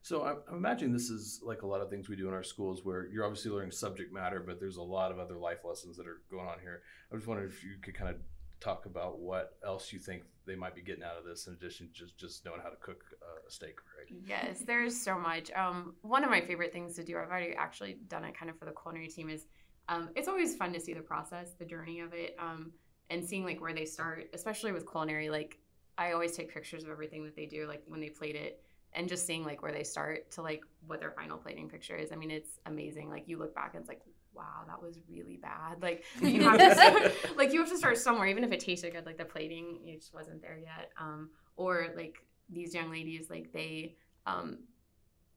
So 0.03 0.23
I'm, 0.23 0.37
I'm 0.49 0.55
imagining 0.57 0.93
this 0.93 1.09
is 1.09 1.41
like 1.43 1.63
a 1.63 1.67
lot 1.67 1.81
of 1.81 1.89
things 1.89 2.07
we 2.07 2.15
do 2.15 2.29
in 2.29 2.33
our 2.33 2.43
schools, 2.43 2.85
where 2.85 3.07
you're 3.11 3.25
obviously 3.25 3.51
learning 3.51 3.71
subject 3.71 4.13
matter, 4.13 4.39
but 4.39 4.57
there's 4.57 4.77
a 4.77 4.81
lot 4.81 5.11
of 5.11 5.19
other 5.19 5.35
life 5.35 5.65
lessons 5.65 5.97
that 5.97 6.07
are 6.07 6.21
going 6.31 6.47
on 6.47 6.59
here. 6.61 6.81
I 7.11 7.15
was 7.15 7.27
wondering 7.27 7.49
if 7.49 7.61
you 7.61 7.71
could 7.81 7.93
kind 7.93 8.11
of 8.11 8.21
talk 8.59 8.85
about 8.85 9.19
what 9.19 9.57
else 9.65 9.93
you 9.93 9.99
think 9.99 10.23
they 10.45 10.55
might 10.55 10.73
be 10.73 10.81
getting 10.81 11.03
out 11.03 11.17
of 11.17 11.25
this, 11.25 11.47
in 11.47 11.53
addition 11.53 11.87
to 11.87 11.93
just 11.93 12.17
just 12.17 12.45
knowing 12.45 12.61
how 12.61 12.69
to 12.69 12.75
cook 12.77 13.03
a 13.47 13.51
steak, 13.51 13.75
right? 13.97 14.07
Yes, 14.25 14.61
there's 14.65 14.99
so 14.99 15.17
much. 15.17 15.51
Um, 15.51 15.95
one 16.01 16.23
of 16.23 16.29
my 16.29 16.41
favorite 16.41 16.71
things 16.71 16.95
to 16.95 17.03
do, 17.03 17.17
I've 17.17 17.29
already 17.29 17.53
actually 17.53 17.97
done 18.07 18.23
it 18.23 18.37
kind 18.37 18.49
of 18.49 18.57
for 18.57 18.65
the 18.65 18.71
culinary 18.71 19.07
team, 19.07 19.29
is 19.29 19.45
um, 19.89 20.09
it's 20.15 20.27
always 20.27 20.55
fun 20.55 20.73
to 20.73 20.79
see 20.79 20.93
the 20.93 21.01
process, 21.01 21.51
the 21.59 21.65
journey 21.65 21.99
of 21.99 22.13
it, 22.13 22.35
um, 22.39 22.71
and 23.09 23.23
seeing 23.23 23.45
like 23.45 23.61
where 23.61 23.73
they 23.73 23.85
start, 23.85 24.29
especially 24.33 24.71
with 24.71 24.89
culinary. 24.89 25.29
Like 25.29 25.59
I 25.97 26.11
always 26.13 26.35
take 26.35 26.53
pictures 26.53 26.83
of 26.83 26.89
everything 26.89 27.23
that 27.25 27.35
they 27.35 27.45
do, 27.45 27.67
like 27.67 27.83
when 27.87 27.99
they 27.99 28.09
plate 28.09 28.35
it, 28.35 28.61
and 28.93 29.07
just 29.07 29.25
seeing 29.25 29.43
like 29.43 29.61
where 29.61 29.71
they 29.71 29.83
start 29.83 30.31
to 30.31 30.41
like 30.41 30.63
what 30.87 30.99
their 30.99 31.11
final 31.11 31.37
plating 31.37 31.69
picture 31.69 31.95
is. 31.95 32.11
I 32.11 32.15
mean, 32.15 32.31
it's 32.31 32.59
amazing. 32.65 33.09
Like 33.09 33.27
you 33.27 33.37
look 33.37 33.53
back 33.53 33.73
and 33.73 33.81
it's 33.81 33.89
like, 33.89 34.01
wow, 34.37 34.63
that 34.67 34.81
was 34.81 34.99
really 35.09 35.37
bad. 35.37 35.81
Like 35.81 36.03
you 36.21 36.43
have 36.43 36.57
to 36.59 36.75
start, 36.75 37.37
like 37.37 37.53
you 37.53 37.59
have 37.59 37.69
to 37.69 37.77
start 37.77 37.97
somewhere, 37.97 38.27
even 38.27 38.43
if 38.43 38.51
it 38.51 38.59
tasted 38.59 38.93
good. 38.93 39.05
Like 39.05 39.17
the 39.17 39.25
plating, 39.25 39.79
it 39.85 39.99
just 39.99 40.13
wasn't 40.13 40.41
there 40.41 40.57
yet. 40.57 40.91
Um, 40.99 41.29
or 41.55 41.87
like 41.95 42.17
these 42.49 42.73
young 42.73 42.91
ladies, 42.91 43.29
like 43.29 43.51
they, 43.51 43.95
um, 44.25 44.59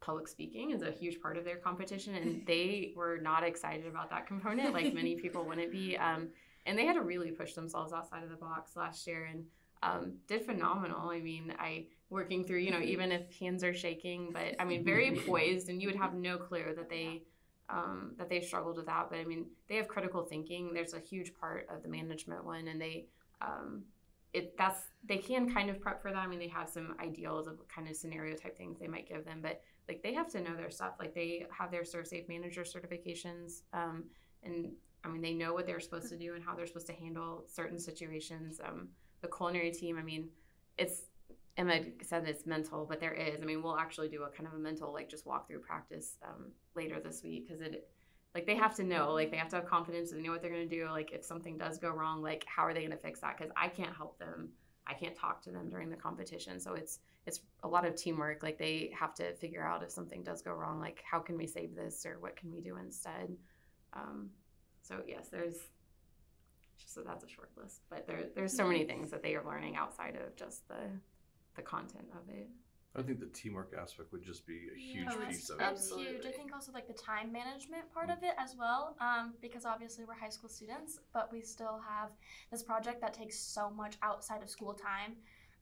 public 0.01 0.29
speaking 0.29 0.71
is 0.71 0.83
a 0.83 0.91
huge 0.91 1.21
part 1.21 1.37
of 1.37 1.45
their 1.45 1.57
competition, 1.57 2.15
and 2.15 2.43
they 2.47 2.93
were 2.97 3.19
not 3.21 3.43
excited 3.43 3.87
about 3.87 4.11
that 4.11 4.27
component, 4.27 4.73
like 4.73 4.95
many 4.95 5.17
people 5.17 5.45
wouldn't 5.45 5.73
be. 5.73 5.97
Um, 5.97 6.29
and 6.67 6.79
they 6.79 6.85
had 6.85 6.95
to 6.95 7.03
really 7.03 7.31
push 7.31 7.55
themselves 7.55 7.93
outside 7.93 8.23
of 8.23 8.31
the 8.31 8.37
box 8.37 8.77
last 8.77 9.07
year 9.07 9.25
and 9.25 9.45
um, 9.83 10.13
did 10.29 10.45
phenomenal. 10.45 11.09
I 11.09 11.21
mean, 11.21 11.55
I 11.59 11.87
working 12.11 12.45
through, 12.45 12.59
you 12.59 12.71
know, 12.71 12.81
even 12.81 13.13
if 13.13 13.35
hands 13.39 13.65
are 13.65 13.73
shaking, 13.73 14.31
but 14.33 14.57
I 14.59 14.65
mean, 14.65 14.85
very 14.85 15.13
poised, 15.27 15.69
and 15.69 15.81
you 15.81 15.89
would 15.89 15.97
have 15.97 16.15
no 16.15 16.37
clue 16.37 16.75
that 16.77 16.91
they 16.91 17.23
um, 17.71 18.13
that 18.19 18.29
they've 18.29 18.45
struggled 18.45 18.77
with 18.77 18.87
that. 18.87 19.07
But 19.11 19.19
I 19.19 19.25
mean, 19.25 19.47
they 19.69 19.77
have 19.77 19.89
critical 19.89 20.23
thinking. 20.23 20.73
There's 20.73 20.95
a 20.95 21.01
huge 21.01 21.35
part 21.35 21.67
of 21.71 21.83
the 21.83 21.89
management 21.89 22.45
one, 22.45 22.69
and 22.69 22.81
they 22.81 23.07
um, 23.41 23.85
it 24.33 24.57
that's 24.57 24.81
they 25.05 25.19
can 25.19 25.53
kind 25.53 25.71
of 25.71 25.81
prep 25.81 26.03
for 26.03 26.11
that. 26.11 26.19
I 26.19 26.27
mean, 26.27 26.39
they 26.39 26.49
have 26.49 26.69
some 26.69 26.95
ideals 27.01 27.47
of 27.47 27.67
kind 27.69 27.89
of 27.89 27.97
scenario 27.97 28.37
type 28.37 28.57
things 28.57 28.79
they 28.79 28.89
might 28.89 29.09
give 29.09 29.25
them, 29.25 29.41
but 29.43 29.61
like 29.89 30.03
they 30.03 30.15
have 30.15 30.31
to 30.33 30.41
know 30.41 30.57
their 30.57 30.71
stuff. 30.71 30.95
Like 30.99 31.15
they 31.15 31.47
have 31.57 31.71
their 31.71 31.83
ServSafe 31.83 32.29
manager 32.29 32.63
certifications, 32.63 33.63
um, 33.73 34.05
and 34.43 34.73
I 35.05 35.09
mean, 35.09 35.23
they 35.23 35.33
know 35.33 35.55
what 35.55 35.67
they're 35.67 35.81
supposed 35.81 36.09
to 36.11 36.17
do 36.17 36.35
and 36.35 36.45
how 36.45 36.55
they're 36.55 36.67
supposed 36.67 36.87
to 36.89 36.93
handle 36.93 37.45
certain 37.47 37.79
situations. 37.79 38.61
Um, 38.63 38.89
the 39.23 39.29
culinary 39.29 39.71
team, 39.71 39.99
I 39.99 40.03
mean, 40.03 40.29
it's 40.79 41.03
Emma 41.61 41.81
said 42.03 42.27
it's 42.27 42.47
mental, 42.47 42.87
but 42.89 43.01
there 43.01 43.13
is. 43.13 43.43
I 43.43 43.45
mean, 43.45 43.63
we'll 43.63 43.77
actually 43.77 44.09
do 44.09 44.23
a 44.23 44.31
kind 44.31 44.47
of 44.47 44.55
a 44.55 44.59
mental 44.59 44.95
like 44.95 45.11
just 45.11 45.27
walk 45.27 45.47
through 45.47 45.61
practice 45.61 46.17
um, 46.27 46.53
later 46.75 46.99
this 47.05 47.23
week 47.23 47.47
because 47.47 47.61
it 47.61 47.87
like 48.35 48.47
they 48.47 48.57
have 48.57 48.75
to 48.77 48.83
know 48.83 49.13
like 49.13 49.31
they 49.31 49.37
have 49.37 49.49
to 49.51 49.57
have 49.57 49.67
confidence 49.67 50.11
they 50.11 50.23
know 50.23 50.31
what 50.31 50.41
they're 50.41 50.51
going 50.51 50.67
to 50.67 50.77
do. 50.77 50.89
Like 50.89 51.13
if 51.13 51.23
something 51.23 51.59
does 51.59 51.79
go 51.79 51.91
wrong 51.91 52.23
like 52.23 52.47
how 52.47 52.65
are 52.65 52.73
they 52.73 52.81
going 52.81 52.93
to 52.93 52.97
fix 52.97 53.21
that? 53.21 53.37
Because 53.37 53.53
i 53.57 53.69
can't 53.69 53.95
help 53.95 54.19
them. 54.19 54.49
I 54.87 54.95
can't 54.95 55.15
talk 55.15 55.43
to 55.43 55.51
them 55.51 55.69
during 55.69 55.91
the 55.91 55.97
competition. 55.97 56.59
So 56.59 56.73
it's 56.73 57.01
it's 57.27 57.41
a 57.63 57.69
lot 57.69 57.85
of 57.85 57.95
teamwork. 57.95 58.43
Like 58.43 58.57
they 58.57 58.91
have 58.99 59.15
to 59.17 59.35
figure 59.35 59.63
out 59.63 59.83
if 59.83 59.91
something 59.91 60.23
does 60.23 60.41
go 60.41 60.53
wrong 60.53 60.81
like 60.81 61.03
how 61.05 61.19
can 61.19 61.37
we 61.37 61.47
save 61.47 61.77
this 61.77 62.07
or 62.07 62.19
what 62.21 62.37
can 62.37 62.51
we 62.51 62.63
do 62.63 62.79
instead? 62.79 63.37
Um, 63.93 64.31
so 64.81 64.97
yes 65.07 65.29
there's 65.31 65.57
so 66.87 67.03
that's 67.03 67.23
a 67.23 67.29
short 67.29 67.51
list 67.57 67.83
but 67.91 68.07
there, 68.07 68.25
there's 68.35 68.57
so 68.57 68.67
many 68.67 68.85
things 68.85 69.11
that 69.11 69.23
they 69.23 69.35
are 69.37 69.45
learning 69.47 69.77
outside 69.77 70.17
of 70.17 70.35
just 70.35 70.67
the 70.67 70.75
the 71.57 71.63
content 71.63 72.09
of 72.15 72.29
it 72.35 72.49
I 72.97 73.03
think 73.03 73.21
the 73.21 73.27
teamwork 73.27 73.73
aspect 73.81 74.11
would 74.13 74.25
just 74.25 74.47
be 74.47 74.69
a 74.75 74.77
huge 74.77 75.07
Yeah, 75.07 75.29
piece 75.29 75.49
of 75.49 75.61
it. 75.61 75.69
it's 75.71 75.95
huge. 75.95 76.27
I 76.27 76.33
think 76.33 76.53
also 76.53 76.73
like 76.73 76.89
the 76.89 76.95
time 76.95 77.31
management 77.31 77.93
part 77.95 78.11
of 78.11 78.19
it 78.25 78.35
as 78.37 78.57
well, 78.59 78.97
um, 79.01 79.35
because 79.41 79.65
obviously 79.65 80.05
we're 80.05 80.15
high 80.15 80.29
school 80.29 80.49
students, 80.49 80.99
but 81.13 81.31
we 81.31 81.41
still 81.41 81.81
have 81.89 82.11
this 82.51 82.65
project 82.65 83.01
that 83.01 83.15
takes 83.15 83.39
so 83.39 83.71
much 83.71 83.97
outside 84.03 84.43
of 84.43 84.51
school 84.51 84.75
time 84.75 85.15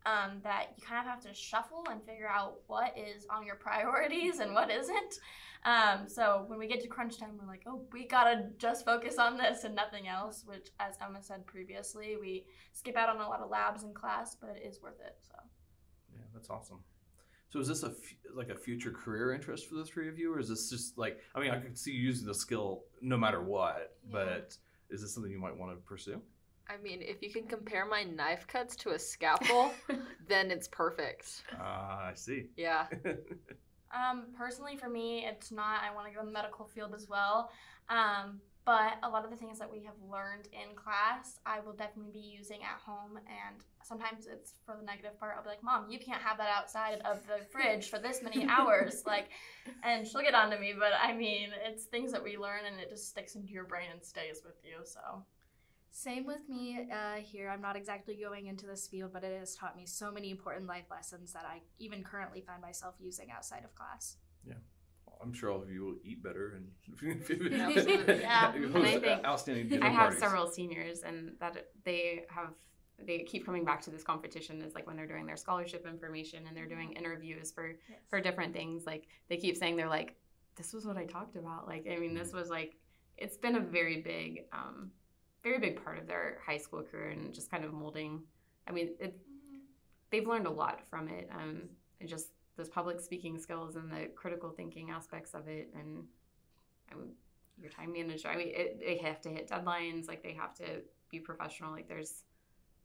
um, 0.07 0.41
that 0.43 0.69
you 0.79 0.87
kind 0.87 1.01
of 1.01 1.05
have 1.05 1.21
to 1.25 1.35
shuffle 1.35 1.85
and 1.91 2.03
figure 2.03 2.29
out 2.29 2.61
what 2.67 2.97
is 2.97 3.27
on 3.29 3.45
your 3.45 3.57
priorities 3.67 4.39
and 4.39 4.55
what 4.55 4.71
isn't. 4.71 5.19
Um, 5.67 6.09
so 6.09 6.45
when 6.47 6.59
we 6.59 6.67
get 6.67 6.81
to 6.81 6.89
crunch 6.89 7.19
time, 7.19 7.37
we're 7.39 7.47
like, 7.47 7.65
oh, 7.67 7.83
we 7.93 8.07
gotta 8.07 8.47
just 8.57 8.87
focus 8.87 9.19
on 9.19 9.37
this 9.37 9.65
and 9.65 9.75
nothing 9.75 10.09
else. 10.09 10.45
Which, 10.47 10.69
as 10.81 10.95
Emma 11.05 11.23
said 11.23 11.45
previously, 11.45 12.17
we 12.19 12.47
skip 12.73 12.97
out 12.97 13.11
on 13.11 13.21
a 13.21 13.29
lot 13.29 13.41
of 13.41 13.51
labs 13.51 13.83
in 13.83 13.93
class, 13.93 14.35
but 14.35 14.57
it 14.57 14.67
is 14.67 14.81
worth 14.81 15.01
it. 15.05 15.17
So. 15.21 15.35
Yeah, 16.29 16.39
that's 16.39 16.51
awesome. 16.51 16.79
So 17.51 17.59
is 17.61 17.69
this 17.69 17.83
a 17.83 17.89
f- 17.89 17.95
like 18.35 18.51
a 18.51 18.55
future 18.55 18.91
career 18.91 19.33
interest 19.33 19.69
for 19.69 19.77
the 19.77 19.85
three 19.85 20.09
of 20.09 20.19
you, 20.19 20.33
or 20.35 20.39
is 20.39 20.49
this 20.49 20.69
just 20.69 20.99
like 20.99 21.19
I 21.35 21.41
mean 21.41 21.51
I 21.51 21.59
could 21.59 21.79
see 21.79 21.93
you 21.93 22.01
using 22.03 22.27
the 22.27 22.35
skill 22.35 22.85
no 23.01 23.17
matter 23.17 23.43
what, 23.43 23.97
Yeah. 24.07 24.13
but 24.13 24.57
is 24.91 25.01
this 25.03 25.15
something 25.15 25.33
you 25.33 25.39
might 25.41 25.57
want 25.57 25.73
to 25.73 25.79
pursue? 25.79 26.21
I 26.71 26.77
mean, 26.83 27.01
if 27.01 27.23
you 27.23 27.33
can 27.33 27.47
compare 27.47 27.87
my 27.87 28.05
knife 28.05 28.47
cuts 28.47 28.77
to 28.77 28.91
a 28.91 28.99
scalpel, 28.99 29.73
then 30.29 30.51
it's 30.51 30.69
perfect. 30.69 31.45
Ah, 31.59 32.09
I 32.09 32.15
see. 32.15 32.47
Yeah. 32.57 32.87
Um, 33.91 34.27
personally, 34.37 34.77
for 34.77 34.91
me, 34.91 35.25
it's 35.25 35.51
not. 35.51 35.81
I 35.83 35.95
want 35.95 36.07
to 36.09 36.13
go 36.13 36.21
in 36.21 36.27
the 36.27 36.33
medical 36.33 36.67
field 36.67 36.93
as 36.95 37.09
well. 37.09 37.51
Um, 37.89 38.39
but 38.69 38.99
a 39.03 39.09
lot 39.09 39.25
of 39.25 39.31
the 39.31 39.37
things 39.37 39.59
that 39.59 39.73
we 39.73 39.83
have 39.85 39.95
learned 40.13 40.47
in 40.53 40.77
class, 40.77 41.41
I 41.47 41.61
will 41.61 41.73
definitely 41.73 42.13
be 42.13 42.37
using 42.39 42.59
at 42.63 42.79
home. 42.85 43.17
And 43.17 43.65
sometimes 43.83 44.27
it's 44.31 44.53
for 44.67 44.77
the 44.79 44.85
negative 44.85 45.19
part. 45.19 45.37
I'll 45.39 45.43
be 45.43 45.49
like, 45.49 45.63
"Mom, 45.63 45.89
you 45.89 45.99
can't 45.99 46.21
have 46.21 46.37
that 46.37 46.51
outside 46.51 47.01
of 47.01 47.27
the 47.27 47.43
fridge 47.51 47.89
for 47.89 47.99
this 47.99 48.23
many 48.23 48.47
hours." 48.47 49.05
like, 49.07 49.31
and 49.83 50.07
she'll 50.07 50.21
get 50.21 50.35
on 50.35 50.51
to 50.51 50.59
me. 50.59 50.75
But 50.79 50.93
I 51.03 51.15
mean, 51.15 51.49
it's 51.65 51.85
things 51.85 52.13
that 52.13 52.23
we 52.23 52.37
learn, 52.37 52.67
and 52.67 52.79
it 52.79 52.91
just 52.91 53.09
sticks 53.09 53.37
into 53.37 53.55
your 53.55 53.65
brain 53.65 53.87
and 53.91 54.05
stays 54.05 54.43
with 54.45 54.57
you. 54.63 54.85
So. 54.85 55.25
Same 55.91 56.27
with 56.27 56.47
me 56.49 56.87
uh, 56.93 57.15
here. 57.23 57.49
I'm 57.49 57.63
not 57.63 57.75
exactly 57.75 58.15
going 58.15 58.47
into 58.49 58.67
this 58.67 58.87
field, 58.87 59.13
but 59.15 59.25
it 59.25 59.37
has 59.37 59.57
taught 59.57 59.77
me 59.77 59.87
so 59.87 60.13
many 60.13 60.31
important 60.31 60.67
life 60.67 60.85
lessons 60.91 61.33
that 61.33 61.47
I 61.47 61.63
even 61.79 62.05
currently 62.05 62.43
find 62.43 62.61
myself 62.61 62.95
using 63.01 63.31
outside 63.31 63.65
of 63.65 63.75
class. 63.75 64.19
I'm 65.23 65.33
sure 65.33 65.51
all 65.51 65.63
of 65.63 65.71
you 65.71 65.85
will 65.85 65.97
eat 66.05 66.23
better 66.23 66.55
and 66.57 66.67
Yeah. 67.51 68.53
And 68.55 68.77
I 68.87 68.99
think- 68.99 69.25
outstanding 69.25 69.69
dinner 69.69 69.87
I 69.87 69.91
have 69.91 69.99
parties. 70.01 70.21
several 70.21 70.47
seniors, 70.47 71.01
and 71.03 71.33
that 71.41 71.69
they 71.85 72.25
have 72.31 72.55
they 73.05 73.21
keep 73.21 73.47
coming 73.47 73.65
back 73.65 73.81
to 73.83 73.91
this 73.91 74.03
competition 74.03 74.61
is 74.61 74.75
like 74.75 74.87
when 74.87 74.97
they're 74.97 75.07
doing 75.07 75.25
their 75.25 75.37
scholarship 75.37 75.87
information 75.87 76.47
and 76.49 76.57
they're 76.57 76.67
doing 76.67 76.93
interviews 76.93 77.53
for 77.53 77.77
for 78.11 78.21
different 78.21 78.53
things. 78.53 78.87
Like 78.87 79.07
they 79.29 79.37
keep 79.37 79.57
saying 79.57 79.77
they're 79.77 79.89
like, 79.89 80.17
this 80.57 80.73
was 80.73 80.85
what 80.85 80.97
I 80.97 81.05
talked 81.05 81.37
about. 81.37 81.67
Like 81.69 81.87
I 81.91 81.97
mean, 81.97 82.15
this 82.15 82.33
was 82.33 82.49
like 82.51 82.77
it's 83.17 83.37
been 83.37 83.57
a 83.57 83.61
very 83.61 84.01
big, 84.01 84.45
um, 84.53 84.91
very 85.43 85.59
big 85.59 85.83
part 85.85 85.99
of 85.99 86.07
their 86.07 86.39
high 86.45 86.57
school 86.59 86.83
career 86.83 87.11
and 87.11 87.33
just 87.35 87.51
kind 87.51 87.65
of 87.65 87.73
molding. 87.73 88.23
I 88.69 88.71
mean, 88.73 88.91
it, 89.01 89.17
they've 90.11 90.27
learned 90.27 90.47
a 90.47 90.51
lot 90.51 90.81
from 90.89 91.09
it. 91.09 91.29
Um, 91.35 91.63
and 92.01 92.09
just 92.09 92.29
those 92.59 92.69
public 92.69 93.01
speaking 93.01 93.39
skills 93.39 93.77
and 93.77 93.91
the 93.91 94.11
critical 94.15 94.51
thinking 94.51 94.91
aspects 94.91 95.33
of 95.33 95.49
it, 95.49 95.71
and 95.75 96.05
I 96.93 96.97
mean, 96.97 97.13
your 97.59 97.71
time 97.71 97.93
manager. 97.93 98.29
I 98.29 98.37
mean, 98.37 98.53
it, 98.55 98.81
they 98.81 98.99
have 98.99 99.21
to 99.23 99.31
hit 99.31 99.49
deadlines. 99.49 100.09
Like 100.09 100.23
they 100.23 100.35
have 100.35 100.55
to 100.57 100.83
be 101.11 101.21
professional. 101.21 101.73
Like 101.73 101.89
there's 101.89 102.25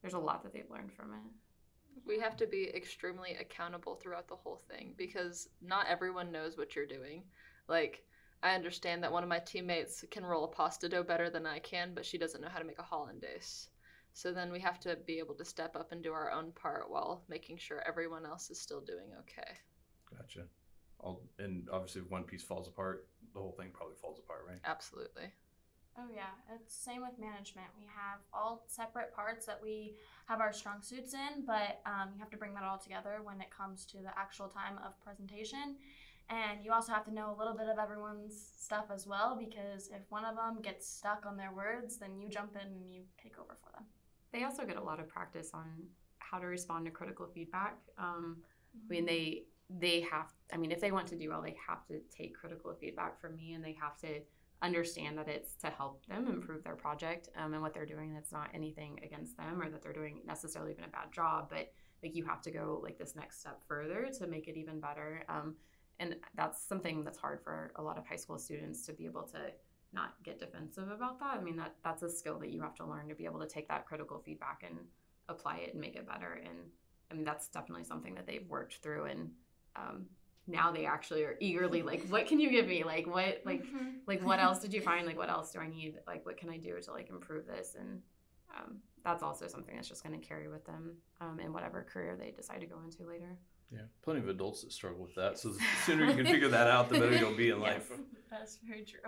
there's 0.01 0.13
a 0.13 0.20
lot 0.20 0.44
that 0.44 0.53
they've 0.53 0.70
learned 0.70 0.94
from 0.94 1.13
it. 1.13 2.08
We 2.08 2.20
have 2.20 2.38
to 2.38 2.48
be 2.48 2.70
extremely 2.75 3.36
accountable 3.39 3.96
throughout 3.96 4.27
the 4.27 4.36
whole 4.36 4.62
thing 4.70 4.94
because 4.98 5.50
not 5.62 5.88
everyone 5.88 6.32
knows 6.32 6.58
what 6.58 6.75
you're 6.75 6.86
doing. 6.86 7.24
Like, 7.68 8.03
I 8.42 8.56
understand 8.56 9.03
that 9.03 9.12
one 9.12 9.24
of 9.24 9.30
my 9.30 9.39
teammates 9.39 10.03
can 10.12 10.25
roll 10.25 10.44
a 10.44 10.48
pasta 10.48 10.89
dough 10.89 11.03
better 11.03 11.30
than 11.30 11.46
I 11.46 11.60
can, 11.60 11.94
but 11.94 12.06
she 12.06 12.18
doesn't 12.18 12.42
know 12.42 12.50
how 12.50 12.60
to 12.60 12.65
make 12.65 12.80
a 12.80 12.84
hollandaise. 12.84 13.70
So 14.13 14.32
then 14.32 14.51
we 14.51 14.60
have 14.60 14.79
to 14.82 14.96
be 15.08 15.20
able 15.20 15.36
to 15.36 15.46
step 15.46 15.75
up 15.75 15.91
and 15.91 16.03
do 16.03 16.13
our 16.13 16.32
own 16.32 16.51
part 16.51 16.89
while 16.89 17.24
making 17.27 17.58
sure 17.58 17.84
everyone 17.88 18.25
else 18.25 18.50
is 18.50 18.60
still 18.60 18.82
doing 18.82 19.10
okay. 19.20 19.58
Gotcha. 20.15 20.46
All, 21.00 21.24
and 21.39 21.67
obviously, 21.72 22.01
if 22.01 22.10
one 22.10 22.24
piece 22.24 22.43
falls 22.43 22.67
apart, 22.67 23.08
the 23.34 23.39
whole 23.39 23.51
thing 23.51 23.70
probably 23.74 23.96
falls 23.96 24.20
apart, 24.20 24.46
right? 24.48 24.60
Absolutely. 24.65 25.34
Oh 25.98 26.08
yeah, 26.13 26.34
it's 26.55 26.74
same 26.74 27.01
with 27.01 27.20
management. 27.20 27.67
We 27.77 27.86
have 27.86 28.20
all 28.34 28.65
separate 28.67 29.13
parts 29.13 29.46
that 29.46 29.60
we 29.62 29.96
have 30.27 30.39
our 30.39 30.51
strong 30.51 30.82
suits 30.82 31.13
in, 31.13 31.46
but 31.46 31.82
um, 31.86 32.10
you 32.13 32.20
have 32.20 32.32
to 32.32 32.38
bring 32.38 32.53
that 32.55 32.63
all 32.63 32.79
together 32.79 33.20
when 33.24 33.41
it 33.41 33.51
comes 33.51 33.86
to 33.88 33.98
the 33.98 34.17
actual 34.17 34.48
time 34.48 34.79
of 34.84 35.00
presentation. 35.03 35.75
And 36.29 36.63
you 36.63 36.72
also 36.72 36.93
have 36.93 37.05
to 37.05 37.13
know 37.13 37.36
a 37.36 37.38
little 37.38 37.55
bit 37.55 37.67
of 37.67 37.77
everyone's 37.77 38.53
stuff 38.58 38.86
as 38.91 39.05
well, 39.05 39.38
because 39.38 39.89
if 39.89 40.01
one 40.10 40.25
of 40.25 40.36
them 40.36 40.62
gets 40.62 40.88
stuck 40.88 41.25
on 41.27 41.38
their 41.38 41.51
words, 41.51 41.98
then 41.98 42.17
you 42.17 42.29
jump 42.29 42.55
in 42.55 42.67
and 42.67 42.91
you 42.91 43.01
take 43.22 43.38
over 43.38 43.58
for 43.62 43.72
them. 43.74 43.86
They 44.33 44.43
also 44.43 44.65
get 44.65 44.77
a 44.77 44.83
lot 44.83 44.99
of 44.99 45.07
practice 45.07 45.51
on 45.53 45.65
how 46.19 46.39
to 46.39 46.47
respond 46.47 46.85
to 46.85 46.91
critical 46.91 47.27
feedback. 47.33 47.77
Um, 47.97 48.37
I 48.73 48.91
mean, 48.91 49.05
they 49.05 49.43
they 49.69 50.01
have. 50.01 50.33
I 50.51 50.57
mean, 50.57 50.71
if 50.71 50.81
they 50.81 50.91
want 50.91 51.07
to 51.07 51.15
do 51.15 51.29
well, 51.29 51.41
they 51.41 51.55
have 51.67 51.85
to 51.87 52.01
take 52.15 52.35
critical 52.35 52.73
feedback 52.73 53.21
from 53.21 53.35
me, 53.35 53.53
and 53.53 53.63
they 53.63 53.77
have 53.79 53.97
to 53.99 54.21
understand 54.63 55.17
that 55.17 55.27
it's 55.27 55.55
to 55.55 55.67
help 55.67 56.05
them 56.07 56.27
improve 56.27 56.63
their 56.63 56.75
project 56.75 57.29
um, 57.37 57.53
and 57.53 57.61
what 57.61 57.73
they're 57.73 57.85
doing. 57.85 58.15
It's 58.17 58.31
not 58.31 58.49
anything 58.53 58.99
against 59.03 59.37
them 59.37 59.61
or 59.61 59.69
that 59.69 59.83
they're 59.83 59.93
doing 59.93 60.21
necessarily 60.25 60.71
even 60.71 60.85
a 60.85 60.87
bad 60.87 61.11
job, 61.11 61.49
but 61.49 61.71
like 62.01 62.15
you 62.15 62.25
have 62.25 62.41
to 62.43 62.51
go 62.51 62.79
like 62.81 62.97
this 62.97 63.13
next 63.15 63.41
step 63.41 63.59
further 63.67 64.09
to 64.19 64.27
make 64.27 64.47
it 64.47 64.55
even 64.57 64.79
better. 64.79 65.23
Um, 65.27 65.55
and 65.99 66.15
that's 66.35 66.65
something 66.65 67.03
that's 67.03 67.17
hard 67.17 67.41
for 67.43 67.73
a 67.75 67.83
lot 67.83 67.97
of 67.97 68.07
high 68.07 68.15
school 68.15 68.39
students 68.39 68.85
to 68.85 68.93
be 68.93 69.05
able 69.05 69.23
to 69.23 69.51
not 69.93 70.15
get 70.23 70.39
defensive 70.39 70.89
about 70.89 71.19
that. 71.19 71.38
I 71.39 71.41
mean, 71.41 71.55
that 71.57 71.75
that's 71.83 72.03
a 72.03 72.09
skill 72.09 72.39
that 72.39 72.50
you 72.50 72.62
have 72.62 72.75
to 72.75 72.85
learn 72.85 73.09
to 73.09 73.15
be 73.15 73.25
able 73.25 73.39
to 73.39 73.47
take 73.47 73.67
that 73.69 73.85
critical 73.85 74.19
feedback 74.19 74.63
and 74.67 74.77
apply 75.29 75.57
it 75.57 75.73
and 75.73 75.81
make 75.81 75.95
it 75.95 76.07
better. 76.07 76.39
And 76.43 76.57
I 77.12 77.15
mean, 77.15 77.23
that's 77.23 77.47
definitely 77.47 77.83
something 77.83 78.15
that 78.15 78.25
they've 78.25 78.47
worked 78.50 78.77
through. 78.77 79.05
And 79.05 79.31
um, 79.75 80.05
now 80.47 80.71
they 80.71 80.85
actually 80.85 81.23
are 81.23 81.38
eagerly 81.39 81.81
like, 81.83 82.07
what 82.07 82.27
can 82.27 82.39
you 82.39 82.50
give 82.50 82.67
me? 82.67 82.83
Like, 82.83 83.07
what, 83.07 83.41
like, 83.45 83.63
like 84.07 84.23
what 84.23 84.39
else 84.39 84.59
did 84.59 84.73
you 84.73 84.81
find? 84.81 85.05
Like, 85.05 85.17
what 85.17 85.29
else 85.29 85.51
do 85.51 85.59
I 85.59 85.67
need? 85.67 85.95
Like, 86.07 86.25
what 86.25 86.38
can 86.38 86.50
I 86.50 86.57
do 86.57 86.79
to 86.81 86.91
like 86.91 87.09
improve 87.09 87.45
this? 87.45 87.75
And 87.79 88.01
um, 88.57 88.77
that's 89.03 89.23
also 89.23 89.47
something 89.47 89.75
that's 89.75 89.89
just 89.89 90.03
going 90.03 90.19
to 90.19 90.25
carry 90.25 90.47
with 90.47 90.65
them 90.65 90.97
um, 91.21 91.39
in 91.39 91.53
whatever 91.53 91.85
career 91.91 92.15
they 92.19 92.31
decide 92.31 92.62
to 92.62 92.65
go 92.65 92.77
into 92.83 93.07
later. 93.07 93.38
Yeah. 93.71 93.81
Plenty 94.03 94.19
of 94.19 94.29
adults 94.29 94.62
that 94.62 94.71
struggle 94.71 95.03
with 95.03 95.15
that. 95.15 95.39
So 95.39 95.50
the 95.50 95.59
sooner 95.85 96.05
you 96.05 96.15
can 96.15 96.25
figure 96.25 96.50
that 96.50 96.67
out, 96.67 96.89
the 96.89 97.00
better 97.00 97.17
you'll 97.17 97.35
be 97.35 97.50
in 97.50 97.59
life. 97.59 97.91
That's 98.29 98.59
very 98.63 98.83
true. 98.83 99.00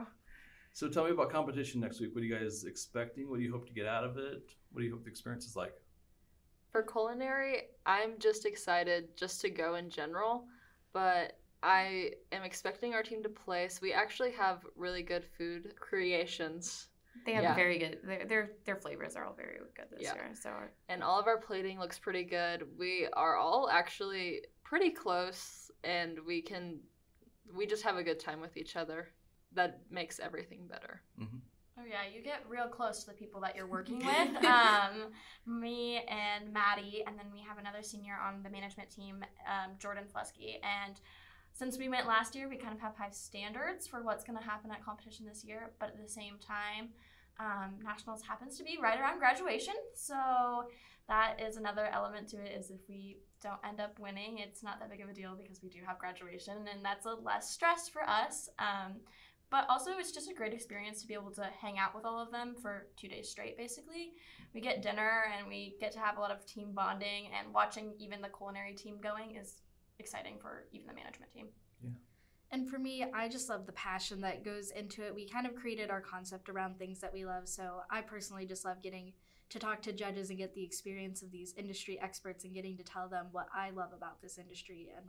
So 0.75 0.89
tell 0.89 1.05
me 1.05 1.11
about 1.11 1.29
competition 1.29 1.79
next 1.79 2.01
week. 2.01 2.13
What 2.13 2.21
are 2.21 2.25
you 2.25 2.37
guys 2.37 2.65
expecting? 2.65 3.29
What 3.29 3.37
do 3.37 3.45
you 3.45 3.51
hope 3.53 3.65
to 3.65 3.71
get 3.71 3.85
out 3.85 4.03
of 4.03 4.17
it? 4.17 4.51
What 4.73 4.81
do 4.81 4.85
you 4.85 4.91
hope 4.91 5.05
the 5.05 5.09
experience 5.09 5.45
is 5.45 5.55
like? 5.55 5.73
For 6.69 6.83
culinary, 6.83 7.69
I'm 7.85 8.19
just 8.19 8.45
excited 8.45 9.15
just 9.15 9.39
to 9.39 9.49
go 9.49 9.75
in 9.75 9.89
general, 9.89 10.47
but 10.91 11.39
I 11.63 12.11
am 12.33 12.43
expecting 12.43 12.93
our 12.93 13.03
team 13.03 13.23
to 13.23 13.29
play. 13.29 13.69
So 13.69 13.79
we 13.83 13.93
actually 13.93 14.33
have 14.33 14.65
really 14.75 15.01
good 15.01 15.23
food 15.37 15.75
creations. 15.79 16.89
They 17.25 17.31
have 17.31 17.43
Yeah. 17.43 17.55
very 17.55 17.77
good. 17.77 17.99
Their, 18.03 18.25
their 18.25 18.51
their 18.65 18.75
flavors 18.75 19.15
are 19.15 19.23
all 19.23 19.33
very 19.33 19.59
good 19.77 19.89
this 19.89 20.01
Yeah. 20.01 20.15
year. 20.15 20.31
So 20.33 20.51
and 20.89 21.01
all 21.01 21.17
of 21.17 21.27
our 21.27 21.39
plating 21.39 21.79
looks 21.79 21.97
pretty 21.97 22.25
good. 22.25 22.67
We 22.77 23.07
are 23.13 23.37
all 23.37 23.69
actually 23.69 24.41
pretty 24.65 24.89
close, 24.91 25.71
and 25.85 26.19
we 26.25 26.41
can, 26.41 26.81
we 27.55 27.65
just 27.65 27.83
have 27.83 27.95
a 27.95 28.03
good 28.03 28.19
time 28.19 28.41
with 28.41 28.57
each 28.57 28.75
other. 28.75 29.13
That 29.55 29.81
makes 29.89 30.19
everything 30.19 30.67
better. 30.67 31.01
Oh 31.77 31.83
yeah, 31.85 32.09
you 32.13 32.23
get 32.23 32.39
real 32.47 32.67
close 32.67 33.03
to 33.03 33.07
the 33.07 33.17
people 33.17 33.41
that 33.41 33.55
you're 33.55 33.67
working 33.67 33.97
with. 34.05 34.45
Um, 34.45 35.11
me 35.45 36.05
and 36.07 36.53
Maddie, 36.53 37.03
and 37.05 37.17
then 37.19 37.25
we 37.33 37.41
have 37.41 37.57
another 37.57 37.83
senior 37.83 38.17
on 38.25 38.41
the 38.43 38.49
management 38.49 38.89
team, 38.89 39.25
um, 39.45 39.71
Jordan 39.77 40.05
Flesky. 40.05 40.55
And 40.63 40.99
since 41.51 41.77
we 41.77 41.89
went 41.89 42.07
last 42.07 42.33
year, 42.33 42.47
we 42.47 42.55
kind 42.55 42.73
of 42.73 42.79
have 42.79 42.95
high 42.95 43.09
standards 43.09 43.87
for 43.87 44.03
what's 44.03 44.23
going 44.23 44.37
to 44.37 44.43
happen 44.43 44.71
at 44.71 44.83
competition 44.83 45.25
this 45.25 45.43
year. 45.43 45.71
But 45.79 45.89
at 45.89 46.01
the 46.01 46.09
same 46.09 46.35
time, 46.45 46.89
um, 47.39 47.75
nationals 47.83 48.21
happens 48.21 48.57
to 48.57 48.63
be 48.63 48.77
right 48.81 48.99
around 48.99 49.19
graduation, 49.19 49.73
so 49.93 50.65
that 51.09 51.41
is 51.45 51.57
another 51.57 51.87
element 51.91 52.29
to 52.29 52.37
it. 52.37 52.57
Is 52.57 52.71
if 52.71 52.79
we 52.87 53.17
don't 53.41 53.59
end 53.67 53.81
up 53.81 53.99
winning, 53.99 54.37
it's 54.37 54.63
not 54.63 54.79
that 54.79 54.89
big 54.89 55.01
of 55.01 55.09
a 55.09 55.13
deal 55.13 55.35
because 55.35 55.61
we 55.61 55.67
do 55.67 55.79
have 55.85 55.99
graduation, 55.99 56.55
and 56.73 56.83
that's 56.83 57.05
a 57.05 57.13
less 57.13 57.51
stress 57.51 57.89
for 57.89 58.07
us. 58.07 58.49
But 59.55 59.69
also 59.69 59.91
it's 59.97 60.11
just 60.11 60.29
a 60.29 60.33
great 60.33 60.53
experience 60.53 60.99
to 61.01 61.07
be 61.07 61.13
able 61.13 61.31
to 61.31 61.47
hang 61.61 61.77
out 61.77 61.95
with 61.95 62.03
all 62.03 62.21
of 62.21 62.29
them 62.29 62.55
for 62.61 62.87
two 62.97 63.07
days 63.07 63.29
straight 63.29 63.57
basically 63.57 64.11
we 64.53 64.59
get 64.59 64.81
dinner 64.81 65.23
and 65.37 65.47
we 65.47 65.77
get 65.79 65.93
to 65.93 65.99
have 65.99 66.17
a 66.17 66.19
lot 66.19 66.29
of 66.29 66.45
team 66.45 66.73
bonding 66.73 67.29
and 67.37 67.53
watching 67.53 67.93
even 67.97 68.19
the 68.21 68.27
culinary 68.27 68.73
team 68.73 68.97
going 69.01 69.37
is 69.37 69.61
exciting 69.97 70.39
for 70.41 70.65
even 70.73 70.85
the 70.87 70.93
management 70.93 71.31
team 71.31 71.47
Yeah. 71.81 71.91
And 72.51 72.69
for 72.69 72.77
me, 72.77 73.05
I 73.13 73.29
just 73.29 73.49
love 73.49 73.65
the 73.65 73.71
passion 73.71 74.19
that 74.21 74.43
goes 74.43 74.71
into 74.71 75.05
it. 75.05 75.15
We 75.15 75.25
kind 75.25 75.47
of 75.47 75.55
created 75.55 75.89
our 75.89 76.01
concept 76.01 76.47
around 76.47 76.77
things 76.77 76.99
that 76.99 77.11
we 77.11 77.25
love. 77.25 77.47
So 77.47 77.81
I 77.89 78.01
personally 78.01 78.45
just 78.45 78.65
love 78.65 78.83
getting 78.83 79.13
to 79.49 79.59
talk 79.59 79.81
to 79.83 79.93
judges 79.93 80.29
and 80.29 80.37
get 80.37 80.53
the 80.53 80.63
experience 80.63 81.21
of 81.21 81.31
these 81.31 81.53
industry 81.57 81.99
experts 81.99 82.43
and 82.43 82.53
getting 82.53 82.77
to 82.77 82.83
tell 82.83 83.09
them 83.09 83.27
what 83.31 83.47
I 83.53 83.71
love 83.71 83.93
about 83.93 84.21
this 84.21 84.37
industry 84.37 84.89
and 84.95 85.05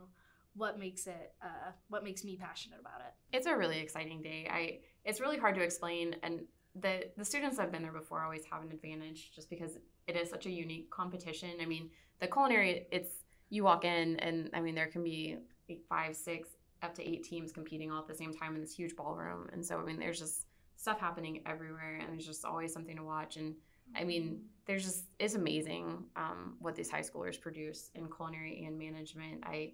what 0.57 0.79
makes 0.79 1.07
it, 1.07 1.33
uh, 1.41 1.71
what 1.89 2.03
makes 2.03 2.23
me 2.23 2.35
passionate 2.35 2.79
about 2.79 2.99
it. 2.99 3.13
it's 3.37 3.45
a 3.47 3.55
really 3.55 3.79
exciting 3.79 4.21
day. 4.21 4.47
I 4.51 4.79
it's 5.05 5.21
really 5.21 5.37
hard 5.37 5.55
to 5.55 5.61
explain, 5.61 6.15
and 6.23 6.41
the 6.75 7.05
the 7.17 7.25
students 7.25 7.57
that 7.57 7.63
have 7.63 7.71
been 7.71 7.83
there 7.83 7.91
before 7.91 8.23
always 8.23 8.43
have 8.51 8.63
an 8.63 8.71
advantage 8.71 9.31
just 9.33 9.49
because 9.49 9.77
it 10.07 10.15
is 10.15 10.29
such 10.29 10.45
a 10.45 10.51
unique 10.51 10.89
competition. 10.89 11.49
I 11.61 11.65
mean, 11.65 11.89
the 12.19 12.27
culinary, 12.27 12.87
it's 12.91 13.09
you 13.49 13.63
walk 13.63 13.85
in 13.85 14.17
and 14.17 14.49
I 14.53 14.59
mean 14.59 14.75
there 14.75 14.87
can 14.87 15.03
be 15.03 15.37
eight, 15.69 15.85
five, 15.87 16.15
six, 16.15 16.49
up 16.81 16.93
to 16.95 17.07
eight 17.07 17.23
teams 17.23 17.51
competing 17.51 17.91
all 17.91 17.99
at 17.99 18.07
the 18.07 18.15
same 18.15 18.33
time 18.33 18.55
in 18.55 18.61
this 18.61 18.73
huge 18.73 18.95
ballroom, 18.95 19.49
and 19.53 19.65
so 19.65 19.79
I 19.79 19.83
mean 19.83 19.99
there's 19.99 20.19
just 20.19 20.45
stuff 20.75 20.99
happening 20.99 21.41
everywhere, 21.45 21.99
and 22.01 22.13
there's 22.13 22.25
just 22.25 22.45
always 22.45 22.73
something 22.73 22.95
to 22.95 23.03
watch. 23.03 23.37
And 23.37 23.55
I 23.95 24.03
mean, 24.03 24.41
there's 24.65 24.83
just 24.83 25.05
it's 25.19 25.35
amazing 25.35 26.03
um, 26.15 26.55
what 26.59 26.75
these 26.75 26.89
high 26.89 27.01
schoolers 27.01 27.39
produce 27.39 27.89
in 27.95 28.07
culinary 28.09 28.65
and 28.65 28.77
management. 28.77 29.43
I 29.43 29.73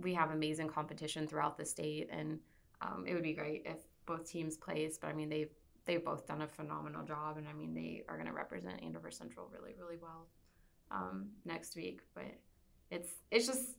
we 0.00 0.14
have 0.14 0.30
amazing 0.30 0.68
competition 0.68 1.26
throughout 1.26 1.56
the 1.56 1.64
state, 1.64 2.08
and 2.10 2.38
um, 2.80 3.04
it 3.06 3.14
would 3.14 3.22
be 3.22 3.32
great 3.32 3.62
if 3.66 3.78
both 4.06 4.30
teams 4.30 4.56
placed. 4.56 5.00
But 5.00 5.08
I 5.08 5.12
mean, 5.12 5.28
they've 5.28 5.50
they've 5.84 6.04
both 6.04 6.26
done 6.26 6.42
a 6.42 6.48
phenomenal 6.48 7.04
job, 7.04 7.38
and 7.38 7.48
I 7.48 7.52
mean, 7.52 7.74
they 7.74 8.04
are 8.08 8.16
going 8.16 8.28
to 8.28 8.32
represent 8.32 8.82
Andover 8.82 9.10
Central 9.10 9.50
really, 9.52 9.74
really 9.78 9.96
well 10.00 10.26
um, 10.90 11.28
next 11.44 11.76
week. 11.76 12.00
But 12.14 12.26
it's 12.90 13.10
it's 13.30 13.46
just 13.46 13.76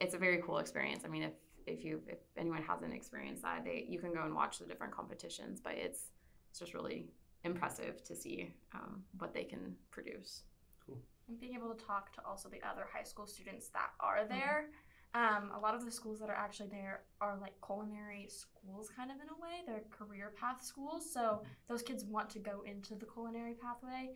it's 0.00 0.14
a 0.14 0.18
very 0.18 0.42
cool 0.44 0.58
experience. 0.58 1.04
I 1.04 1.08
mean, 1.08 1.22
if 1.22 1.32
if 1.66 1.84
you 1.84 2.02
if 2.06 2.18
anyone 2.36 2.62
hasn't 2.62 2.92
experienced 2.92 3.42
that, 3.42 3.64
they 3.64 3.86
you 3.88 3.98
can 3.98 4.12
go 4.12 4.22
and 4.24 4.34
watch 4.34 4.58
the 4.58 4.66
different 4.66 4.94
competitions. 4.94 5.60
But 5.60 5.74
it's 5.74 6.10
it's 6.50 6.58
just 6.58 6.74
really 6.74 7.06
impressive 7.44 8.02
to 8.04 8.14
see 8.14 8.52
um, 8.74 9.02
what 9.18 9.32
they 9.32 9.44
can 9.44 9.74
produce. 9.90 10.42
Cool. 10.84 10.98
And 11.28 11.38
being 11.38 11.54
able 11.54 11.72
to 11.74 11.84
talk 11.84 12.12
to 12.14 12.20
also 12.26 12.48
the 12.48 12.60
other 12.66 12.86
high 12.92 13.02
school 13.02 13.26
students 13.26 13.68
that 13.68 13.90
are 14.00 14.24
there 14.28 14.70
um, 15.14 15.50
a 15.56 15.58
lot 15.58 15.74
of 15.74 15.84
the 15.84 15.90
schools 15.90 16.18
that 16.20 16.28
are 16.28 16.36
actually 16.36 16.68
there 16.68 17.00
are 17.20 17.38
like 17.40 17.54
culinary 17.64 18.28
schools 18.28 18.90
kind 18.94 19.10
of 19.10 19.16
in 19.16 19.28
a 19.28 19.40
way. 19.40 19.62
They're 19.66 19.82
career 19.90 20.32
path 20.38 20.62
schools 20.62 21.10
so 21.10 21.42
those 21.68 21.82
kids 21.82 22.04
want 22.04 22.28
to 22.30 22.38
go 22.38 22.62
into 22.66 22.94
the 22.94 23.06
culinary 23.06 23.54
pathway. 23.54 24.14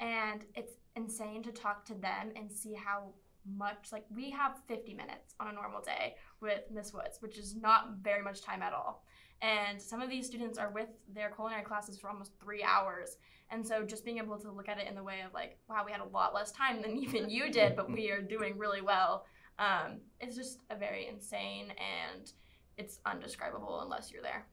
And 0.00 0.44
it's 0.54 0.74
insane 0.96 1.42
to 1.44 1.52
talk 1.52 1.84
to 1.86 1.94
them 1.94 2.32
and 2.36 2.50
see 2.50 2.74
how 2.74 3.12
much 3.56 3.88
like 3.92 4.04
we 4.14 4.30
have 4.30 4.56
50 4.68 4.94
minutes 4.94 5.34
on 5.38 5.48
a 5.48 5.52
normal 5.52 5.82
day 5.82 6.14
with 6.40 6.62
miss 6.72 6.94
woods 6.94 7.18
which 7.20 7.36
is 7.36 7.54
not 7.54 7.96
very 8.02 8.22
much 8.22 8.42
time 8.42 8.62
at 8.62 8.72
all. 8.72 9.04
And 9.42 9.80
some 9.80 10.00
of 10.00 10.08
these 10.08 10.26
students 10.26 10.58
are 10.58 10.70
with 10.70 10.88
their 11.12 11.30
culinary 11.30 11.62
classes 11.62 11.98
for 11.98 12.08
almost 12.08 12.32
three 12.42 12.62
hours. 12.62 13.18
And 13.50 13.66
so 13.66 13.84
just 13.84 14.04
being 14.04 14.18
able 14.18 14.38
to 14.38 14.50
look 14.50 14.68
at 14.68 14.78
it 14.78 14.88
in 14.88 14.94
the 14.94 15.02
way 15.02 15.20
of 15.26 15.34
like, 15.34 15.58
wow, 15.68 15.82
we 15.84 15.92
had 15.92 16.00
a 16.00 16.08
lot 16.08 16.34
less 16.34 16.50
time 16.52 16.80
than 16.80 16.96
even 16.98 17.28
you 17.28 17.50
did, 17.50 17.76
but 17.76 17.90
we 17.90 18.10
are 18.10 18.22
doing 18.22 18.56
really 18.56 18.80
well. 18.80 19.26
Um, 19.58 20.00
it's 20.20 20.36
just 20.36 20.60
a 20.70 20.76
very 20.76 21.06
insane 21.06 21.66
and 21.70 22.32
it's 22.76 23.00
undescribable 23.06 23.80
unless 23.82 24.10
you're 24.10 24.22
there. 24.22 24.46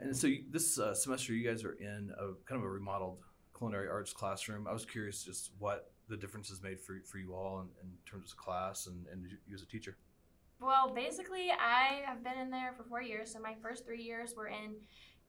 And 0.00 0.16
so 0.16 0.28
this 0.50 0.78
uh, 0.78 0.94
semester, 0.94 1.34
you 1.34 1.48
guys 1.48 1.64
are 1.64 1.74
in 1.74 2.10
a 2.18 2.32
kind 2.46 2.60
of 2.60 2.64
a 2.64 2.68
remodeled 2.68 3.18
culinary 3.56 3.88
arts 3.88 4.12
classroom. 4.12 4.66
I 4.66 4.72
was 4.72 4.84
curious 4.84 5.22
just 5.22 5.50
what 5.58 5.92
the 6.08 6.16
differences 6.16 6.62
made 6.62 6.80
for, 6.80 7.00
for 7.04 7.18
you 7.18 7.34
all 7.34 7.60
in, 7.60 7.66
in 7.82 7.90
terms 8.10 8.32
of 8.32 8.38
class 8.38 8.86
and, 8.86 9.06
and 9.12 9.26
you 9.46 9.54
as 9.54 9.62
a 9.62 9.66
teacher. 9.66 9.96
Well, 10.60 10.92
basically, 10.94 11.50
I 11.50 12.02
have 12.06 12.24
been 12.24 12.38
in 12.38 12.50
there 12.50 12.72
for 12.76 12.84
four 12.84 13.02
years. 13.02 13.32
So 13.32 13.40
my 13.40 13.54
first 13.62 13.84
three 13.84 14.02
years 14.02 14.34
were 14.36 14.48
in. 14.48 14.76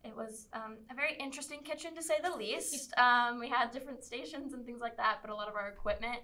It 0.03 0.15
was 0.15 0.47
um, 0.53 0.77
a 0.91 0.95
very 0.95 1.15
interesting 1.19 1.61
kitchen 1.63 1.95
to 1.95 2.01
say 2.01 2.15
the 2.23 2.35
least. 2.35 2.93
Um, 3.05 3.39
we 3.39 3.49
had 3.49 3.71
different 3.71 4.03
stations 4.03 4.53
and 4.53 4.65
things 4.65 4.79
like 4.79 4.95
that, 4.97 5.17
but 5.21 5.29
a 5.29 5.35
lot 5.35 5.49
of 5.49 5.55
our 5.55 5.67
equipment 5.67 6.19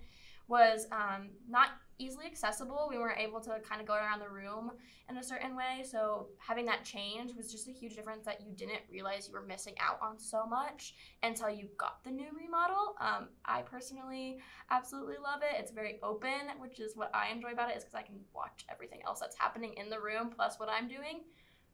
was 0.48 0.88
um, 0.92 1.30
not 1.50 1.70
easily 2.02 2.26
accessible. 2.26 2.88
We 2.90 2.98
weren't 2.98 3.20
able 3.20 3.40
to 3.42 3.60
kind 3.68 3.80
of 3.80 3.88
go 3.88 3.94
around 3.94 4.20
the 4.20 4.30
room 4.30 4.72
in 5.10 5.18
a 5.18 5.24
certain 5.24 5.56
way. 5.56 5.84
So 5.90 6.28
having 6.40 6.66
that 6.66 6.84
change 6.84 7.36
was 7.36 7.52
just 7.52 7.68
a 7.68 7.72
huge 7.72 7.96
difference 7.96 8.26
that 8.26 8.42
you 8.42 8.52
didn't 8.56 8.82
realize 8.92 9.28
you 9.28 9.34
were 9.34 9.46
missing 9.46 9.76
out 9.80 10.00
on 10.02 10.18
so 10.18 10.46
much 10.46 10.96
until 11.22 11.50
you 11.50 11.70
got 11.78 12.04
the 12.04 12.10
new 12.10 12.30
remodel. 12.36 12.96
Um, 13.00 13.30
I 13.46 13.62
personally 13.62 14.40
absolutely 14.70 15.18
love 15.24 15.42
it. 15.44 15.60
It's 15.60 15.72
very 15.72 16.00
open, 16.02 16.50
which 16.60 16.80
is 16.80 16.96
what 16.96 17.12
I 17.14 17.30
enjoy 17.30 17.52
about 17.52 17.70
it, 17.70 17.78
is 17.78 17.84
because 17.84 17.96
I 17.96 18.04
can 18.04 18.20
watch 18.34 18.66
everything 18.70 19.02
else 19.06 19.20
that's 19.20 19.38
happening 19.38 19.74
in 19.78 19.90
the 19.90 20.00
room 20.00 20.32
plus 20.36 20.60
what 20.60 20.70
I'm 20.70 20.88
doing. 20.88 21.22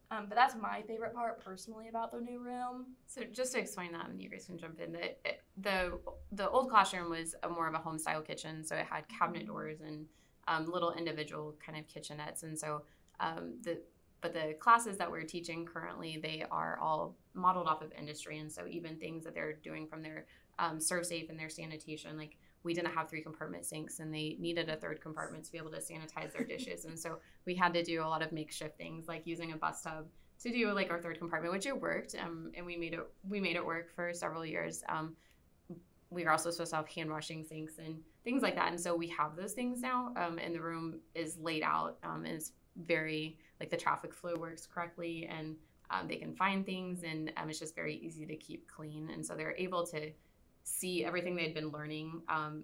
Um, 0.09 0.27
but 0.29 0.35
that's 0.35 0.55
my 0.55 0.81
favorite 0.87 1.13
part 1.13 1.43
personally 1.43 1.89
about 1.89 2.11
the 2.11 2.21
new 2.21 2.39
room. 2.39 2.85
So 3.07 3.23
just 3.31 3.53
to 3.53 3.59
explain 3.59 3.91
that, 3.91 4.07
and 4.07 4.21
you 4.21 4.29
guys 4.29 4.45
can 4.45 4.57
jump 4.57 4.79
in. 4.79 4.93
The 4.93 5.15
the 5.57 5.99
the 6.31 6.49
old 6.49 6.69
classroom 6.69 7.09
was 7.09 7.35
a 7.43 7.49
more 7.49 7.67
of 7.67 7.73
a 7.73 7.79
home 7.79 7.99
style 7.99 8.21
kitchen, 8.21 8.63
so 8.63 8.75
it 8.75 8.85
had 8.85 9.03
cabinet 9.09 9.47
doors 9.47 9.81
and 9.81 10.05
um, 10.47 10.71
little 10.71 10.93
individual 10.93 11.55
kind 11.63 11.77
of 11.77 11.87
kitchenettes, 11.87 12.43
and 12.43 12.57
so 12.57 12.83
um, 13.19 13.55
the 13.63 13.81
but 14.21 14.33
the 14.33 14.55
classes 14.59 14.97
that 14.97 15.11
we're 15.11 15.23
teaching 15.23 15.65
currently 15.65 16.19
they 16.21 16.43
are 16.49 16.79
all 16.81 17.15
modeled 17.33 17.67
off 17.67 17.81
of 17.81 17.91
industry, 17.91 18.39
and 18.39 18.49
so 18.51 18.65
even 18.65 18.95
things 18.95 19.25
that 19.25 19.33
they're 19.33 19.59
doing 19.61 19.87
from 19.87 20.01
their 20.01 20.25
um, 20.57 20.79
ServSafe 20.79 21.29
and 21.29 21.37
their 21.37 21.49
sanitation, 21.49 22.17
like 22.17 22.37
we 22.63 22.73
didn't 22.73 22.93
have 22.93 23.09
three 23.09 23.21
compartment 23.21 23.65
sinks, 23.65 23.99
and 23.99 24.13
they 24.13 24.35
needed 24.39 24.69
a 24.69 24.75
third 24.75 25.01
compartment 25.01 25.43
to 25.45 25.51
be 25.51 25.57
able 25.57 25.71
to 25.71 25.77
sanitize 25.77 26.33
their 26.33 26.43
dishes, 26.45 26.85
and 26.85 26.99
so 26.99 27.19
we 27.45 27.55
had 27.55 27.73
to 27.73 27.83
do 27.83 28.01
a 28.01 28.05
lot 28.05 28.21
of 28.21 28.31
makeshift 28.31 28.77
things 28.77 29.07
like 29.07 29.25
using 29.25 29.51
a 29.53 29.57
bus 29.57 29.81
tub 29.81 30.07
to 30.39 30.51
do 30.51 30.71
like 30.71 30.91
our 30.91 31.01
third 31.01 31.17
compartment, 31.17 31.53
which 31.53 31.65
it 31.65 31.79
worked, 31.79 32.15
um, 32.15 32.51
and 32.55 32.65
we 32.65 32.77
made 32.77 32.93
it 32.93 32.99
we 33.27 33.39
made 33.39 33.55
it 33.55 33.65
work 33.65 33.93
for 33.95 34.13
several 34.13 34.45
years. 34.45 34.83
Um, 34.89 35.15
we 36.09 36.23
were 36.23 36.31
also 36.31 36.51
supposed 36.51 36.71
to 36.71 36.77
have 36.77 36.87
hand 36.87 37.09
washing 37.09 37.43
sinks 37.43 37.79
and 37.79 37.99
things 38.23 38.41
like 38.41 38.55
that, 38.55 38.69
and 38.69 38.79
so 38.79 38.95
we 38.95 39.07
have 39.07 39.35
those 39.35 39.53
things 39.53 39.81
now. 39.81 40.13
Um, 40.15 40.37
and 40.37 40.53
the 40.55 40.61
room 40.61 40.99
is 41.15 41.37
laid 41.37 41.63
out 41.63 41.97
um, 42.03 42.25
and 42.25 42.35
it's 42.35 42.53
very 42.85 43.37
like 43.59 43.69
the 43.69 43.77
traffic 43.77 44.13
flow 44.13 44.35
works 44.35 44.67
correctly, 44.67 45.27
and 45.29 45.55
um, 45.89 46.07
they 46.07 46.17
can 46.17 46.35
find 46.35 46.65
things, 46.65 47.03
and 47.03 47.31
um, 47.37 47.49
it's 47.49 47.59
just 47.59 47.75
very 47.75 47.95
easy 47.95 48.25
to 48.25 48.35
keep 48.35 48.67
clean. 48.67 49.09
And 49.11 49.25
so 49.25 49.35
they're 49.35 49.55
able 49.57 49.85
to 49.87 50.11
see 50.67 51.05
everything 51.05 51.35
they'd 51.35 51.53
been 51.53 51.71
learning. 51.71 52.21
Um, 52.27 52.63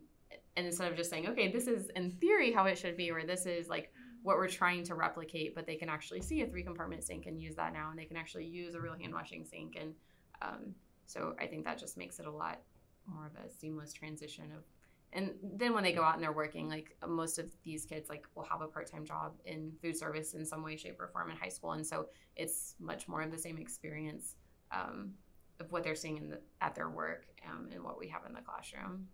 and 0.56 0.66
instead 0.66 0.92
of 0.92 0.98
just 0.98 1.10
saying, 1.10 1.28
okay, 1.30 1.52
this 1.52 1.68
is 1.68 1.90
in 1.96 2.12
theory 2.12 2.52
how 2.52 2.66
it 2.66 2.78
should 2.78 2.98
be, 2.98 3.10
or 3.10 3.24
this 3.26 3.46
is 3.46 3.70
like 3.70 3.92
what 4.22 4.38
we're 4.38 4.48
trying 4.48 4.84
to 4.84 4.96
replicate, 4.96 5.56
but 5.56 5.66
they 5.66 5.76
can 5.76 5.90
actually 5.90 6.22
see 6.22 6.42
a 6.42 6.48
three 6.48 6.64
compartment 6.64 7.04
sink 7.04 7.26
and 7.26 7.42
use 7.42 7.56
that 7.56 7.74
now, 7.74 7.90
and 7.90 7.98
they 7.98 8.06
can 8.06 8.18
actually 8.18 8.46
use 8.46 8.76
a 8.76 8.80
real 8.80 8.94
hand 8.94 9.14
washing 9.14 9.46
sink. 9.46 9.78
And 9.80 9.94
um, 10.42 10.76
so 11.06 11.36
I 11.40 11.48
think 11.48 11.64
that 11.66 11.80
just 11.80 11.98
makes 11.98 12.20
it 12.20 12.26
a 12.26 12.32
lot 12.32 12.60
more 13.08 13.26
of 13.26 13.34
a 13.44 13.50
seamless 13.50 13.94
transition 13.94 14.46
of. 14.56 14.64
And 15.14 15.34
then 15.42 15.74
when 15.74 15.84
they 15.84 15.94
go 15.94 16.02
out 16.02 16.16
and 16.16 16.24
they're 16.24 16.32
working, 16.32 16.68
like 16.68 16.98
most 17.08 17.38
of 17.38 17.46
these 17.64 17.86
kids, 17.86 18.10
like 18.10 18.26
will 18.36 18.46
have 18.46 18.62
a 18.62 18.68
part 18.68 18.90
time 18.90 19.06
job 19.06 19.34
in 19.46 19.72
food 19.82 19.96
service 19.96 20.34
in 20.34 20.46
some 20.46 20.64
way, 20.64 20.76
shape, 20.76 21.00
or 21.00 21.08
form 21.08 21.30
in 21.30 21.38
high 21.38 21.50
school, 21.50 21.74
and 21.74 21.86
so 21.86 22.08
it's 22.36 22.76
much 22.80 23.08
more 23.08 23.22
of 23.22 23.32
the 23.32 23.38
same 23.38 23.58
experience 23.58 24.36
um, 24.72 25.12
of 25.60 25.72
what 25.72 25.84
they're 25.84 25.96
seeing 25.96 26.18
in 26.18 26.30
the, 26.30 26.40
at 26.62 26.76
their 26.76 26.90
work 26.90 27.26
um, 27.50 27.70
and 27.74 27.84
what 27.84 28.00
we 28.00 28.08
have 28.10 28.22
in 28.28 28.34
the 28.34 28.42
classroom. 28.42 29.08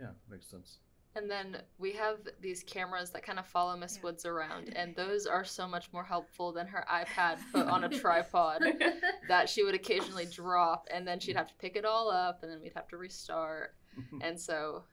Yeah, 0.00 0.08
makes 0.30 0.48
sense. 0.48 0.78
And 1.14 1.30
then 1.30 1.58
we 1.78 1.92
have 1.92 2.16
these 2.40 2.62
cameras 2.62 3.10
that 3.10 3.22
kind 3.22 3.38
of 3.38 3.46
follow 3.46 3.76
Miss 3.76 3.96
Yeah. 3.96 4.02
Woods 4.04 4.24
around, 4.24 4.72
and 4.74 4.96
those 4.96 5.26
are 5.26 5.44
so 5.44 5.68
much 5.68 5.92
more 5.92 6.04
helpful 6.04 6.52
than 6.52 6.66
her 6.66 6.86
iPad 6.90 7.38
put 7.52 7.66
on 7.66 7.84
a 7.84 7.88
tripod 8.00 8.62
that 9.28 9.48
she 9.48 9.62
would 9.62 9.74
occasionally 9.74 10.24
drop, 10.26 10.88
and 10.90 11.06
then 11.06 11.20
she'd 11.20 11.36
have 11.36 11.48
to 11.48 11.54
pick 11.56 11.76
it 11.76 11.84
all 11.84 12.10
up, 12.10 12.42
and 12.42 12.50
then 12.50 12.60
we'd 12.62 12.72
have 12.74 12.88
to 12.88 12.96
restart. 12.96 13.74
and 14.22 14.40
so, 14.40 14.84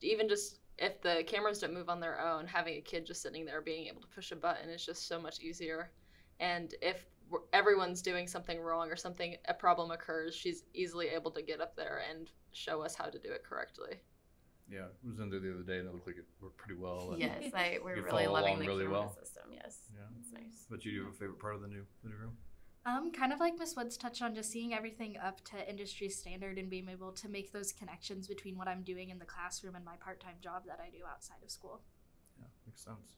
even 0.00 0.28
just 0.28 0.58
if 0.78 1.00
the 1.00 1.22
cameras 1.28 1.60
don't 1.60 1.72
move 1.74 1.88
on 1.88 2.00
their 2.00 2.20
own, 2.20 2.46
having 2.46 2.74
a 2.76 2.80
kid 2.80 3.06
just 3.06 3.22
sitting 3.22 3.44
there 3.44 3.60
being 3.60 3.86
able 3.86 4.00
to 4.00 4.06
push 4.08 4.32
a 4.32 4.36
button 4.36 4.68
is 4.68 4.84
just 4.84 5.06
so 5.06 5.20
much 5.20 5.40
easier. 5.40 5.90
And 6.40 6.74
if 6.82 6.96
we're- 6.96 7.04
everyone's 7.52 8.02
doing 8.02 8.26
something 8.26 8.60
wrong 8.60 8.90
or 8.90 8.96
something, 8.96 9.36
a 9.48 9.54
problem 9.54 9.90
occurs, 9.90 10.34
she's 10.34 10.64
easily 10.74 11.08
able 11.08 11.30
to 11.32 11.42
get 11.42 11.60
up 11.60 11.76
there 11.76 12.02
and 12.10 12.30
show 12.52 12.82
us 12.82 12.94
how 12.94 13.06
to 13.06 13.18
do 13.18 13.30
it 13.30 13.44
correctly. 13.44 13.96
Yeah, 14.70 14.80
I 15.04 15.08
was 15.08 15.18
in 15.18 15.30
there 15.30 15.40
the 15.40 15.52
other 15.54 15.62
day 15.62 15.78
and 15.78 15.88
it 15.88 15.94
looked 15.94 16.06
like 16.06 16.18
it 16.18 16.26
worked 16.42 16.58
pretty 16.58 16.78
well. 16.78 17.12
and- 17.12 17.20
yes, 17.20 17.52
I, 17.54 17.78
we're 17.84 17.96
You 17.96 18.02
really 18.02 18.24
follow 18.24 18.34
loving 18.38 18.58
the 18.58 18.66
really 18.66 18.84
camera 18.84 19.00
well? 19.00 19.14
system. 19.18 19.44
Yes, 19.52 19.78
Yeah. 19.94 20.02
it's 20.20 20.32
nice. 20.32 20.66
But 20.70 20.84
you 20.84 20.92
do 20.92 21.04
have 21.04 21.14
a 21.14 21.16
favorite 21.16 21.38
part 21.38 21.54
of 21.54 21.62
the 21.62 21.68
new 21.68 21.86
the 22.02 22.10
new 22.10 22.16
room? 22.16 22.36
Um, 22.86 23.10
kind 23.12 23.32
of 23.34 23.40
like 23.40 23.58
Miss 23.58 23.76
Woods 23.76 23.96
touched 23.98 24.22
on, 24.22 24.34
just 24.34 24.50
seeing 24.50 24.72
everything 24.72 25.18
up 25.18 25.42
to 25.46 25.68
industry 25.68 26.08
standard 26.08 26.56
and 26.58 26.70
being 26.70 26.88
able 26.88 27.12
to 27.12 27.28
make 27.28 27.52
those 27.52 27.70
connections 27.72 28.26
between 28.28 28.56
what 28.56 28.66
I'm 28.68 28.82
doing 28.82 29.10
in 29.10 29.18
the 29.18 29.26
classroom 29.26 29.74
and 29.74 29.84
my 29.84 29.96
part-time 29.96 30.36
job 30.40 30.62
that 30.66 30.80
I 30.82 30.88
do 30.88 31.04
outside 31.10 31.36
of 31.42 31.50
school. 31.50 31.82
Yeah, 32.38 32.46
makes 32.66 32.82
sense. 32.82 33.16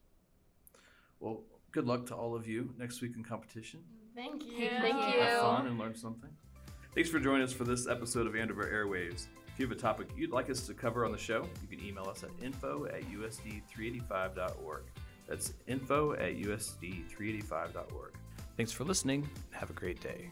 Well, 1.20 1.42
good 1.72 1.86
luck 1.86 2.06
to 2.06 2.14
all 2.14 2.34
of 2.34 2.48
you 2.48 2.74
next 2.78 3.00
week 3.02 3.12
in 3.16 3.22
competition. 3.22 3.80
Thank 4.14 4.44
you. 4.44 4.68
Thank 4.80 4.96
Have 4.96 5.40
fun 5.40 5.66
and 5.66 5.78
learn 5.78 5.94
something. 5.94 6.30
Thanks 6.94 7.08
for 7.08 7.20
joining 7.20 7.42
us 7.42 7.52
for 7.52 7.64
this 7.64 7.86
episode 7.86 8.26
of 8.26 8.34
Andover 8.34 8.64
Airwaves. 8.64 9.26
If 9.46 9.58
you 9.58 9.66
have 9.68 9.76
a 9.76 9.80
topic 9.80 10.08
you'd 10.16 10.32
like 10.32 10.50
us 10.50 10.66
to 10.66 10.74
cover 10.74 11.04
on 11.04 11.12
the 11.12 11.18
show, 11.18 11.46
you 11.62 11.68
can 11.76 11.86
email 11.86 12.08
us 12.08 12.24
at 12.24 12.30
info 12.42 12.86
at 12.86 13.02
usd385.org. 13.02 14.82
That's 15.28 15.52
info 15.68 16.14
at 16.14 16.36
usd385.org. 16.36 18.14
Thanks 18.56 18.72
for 18.72 18.84
listening. 18.84 19.28
Have 19.52 19.70
a 19.70 19.74
great 19.74 20.00
day. 20.00 20.30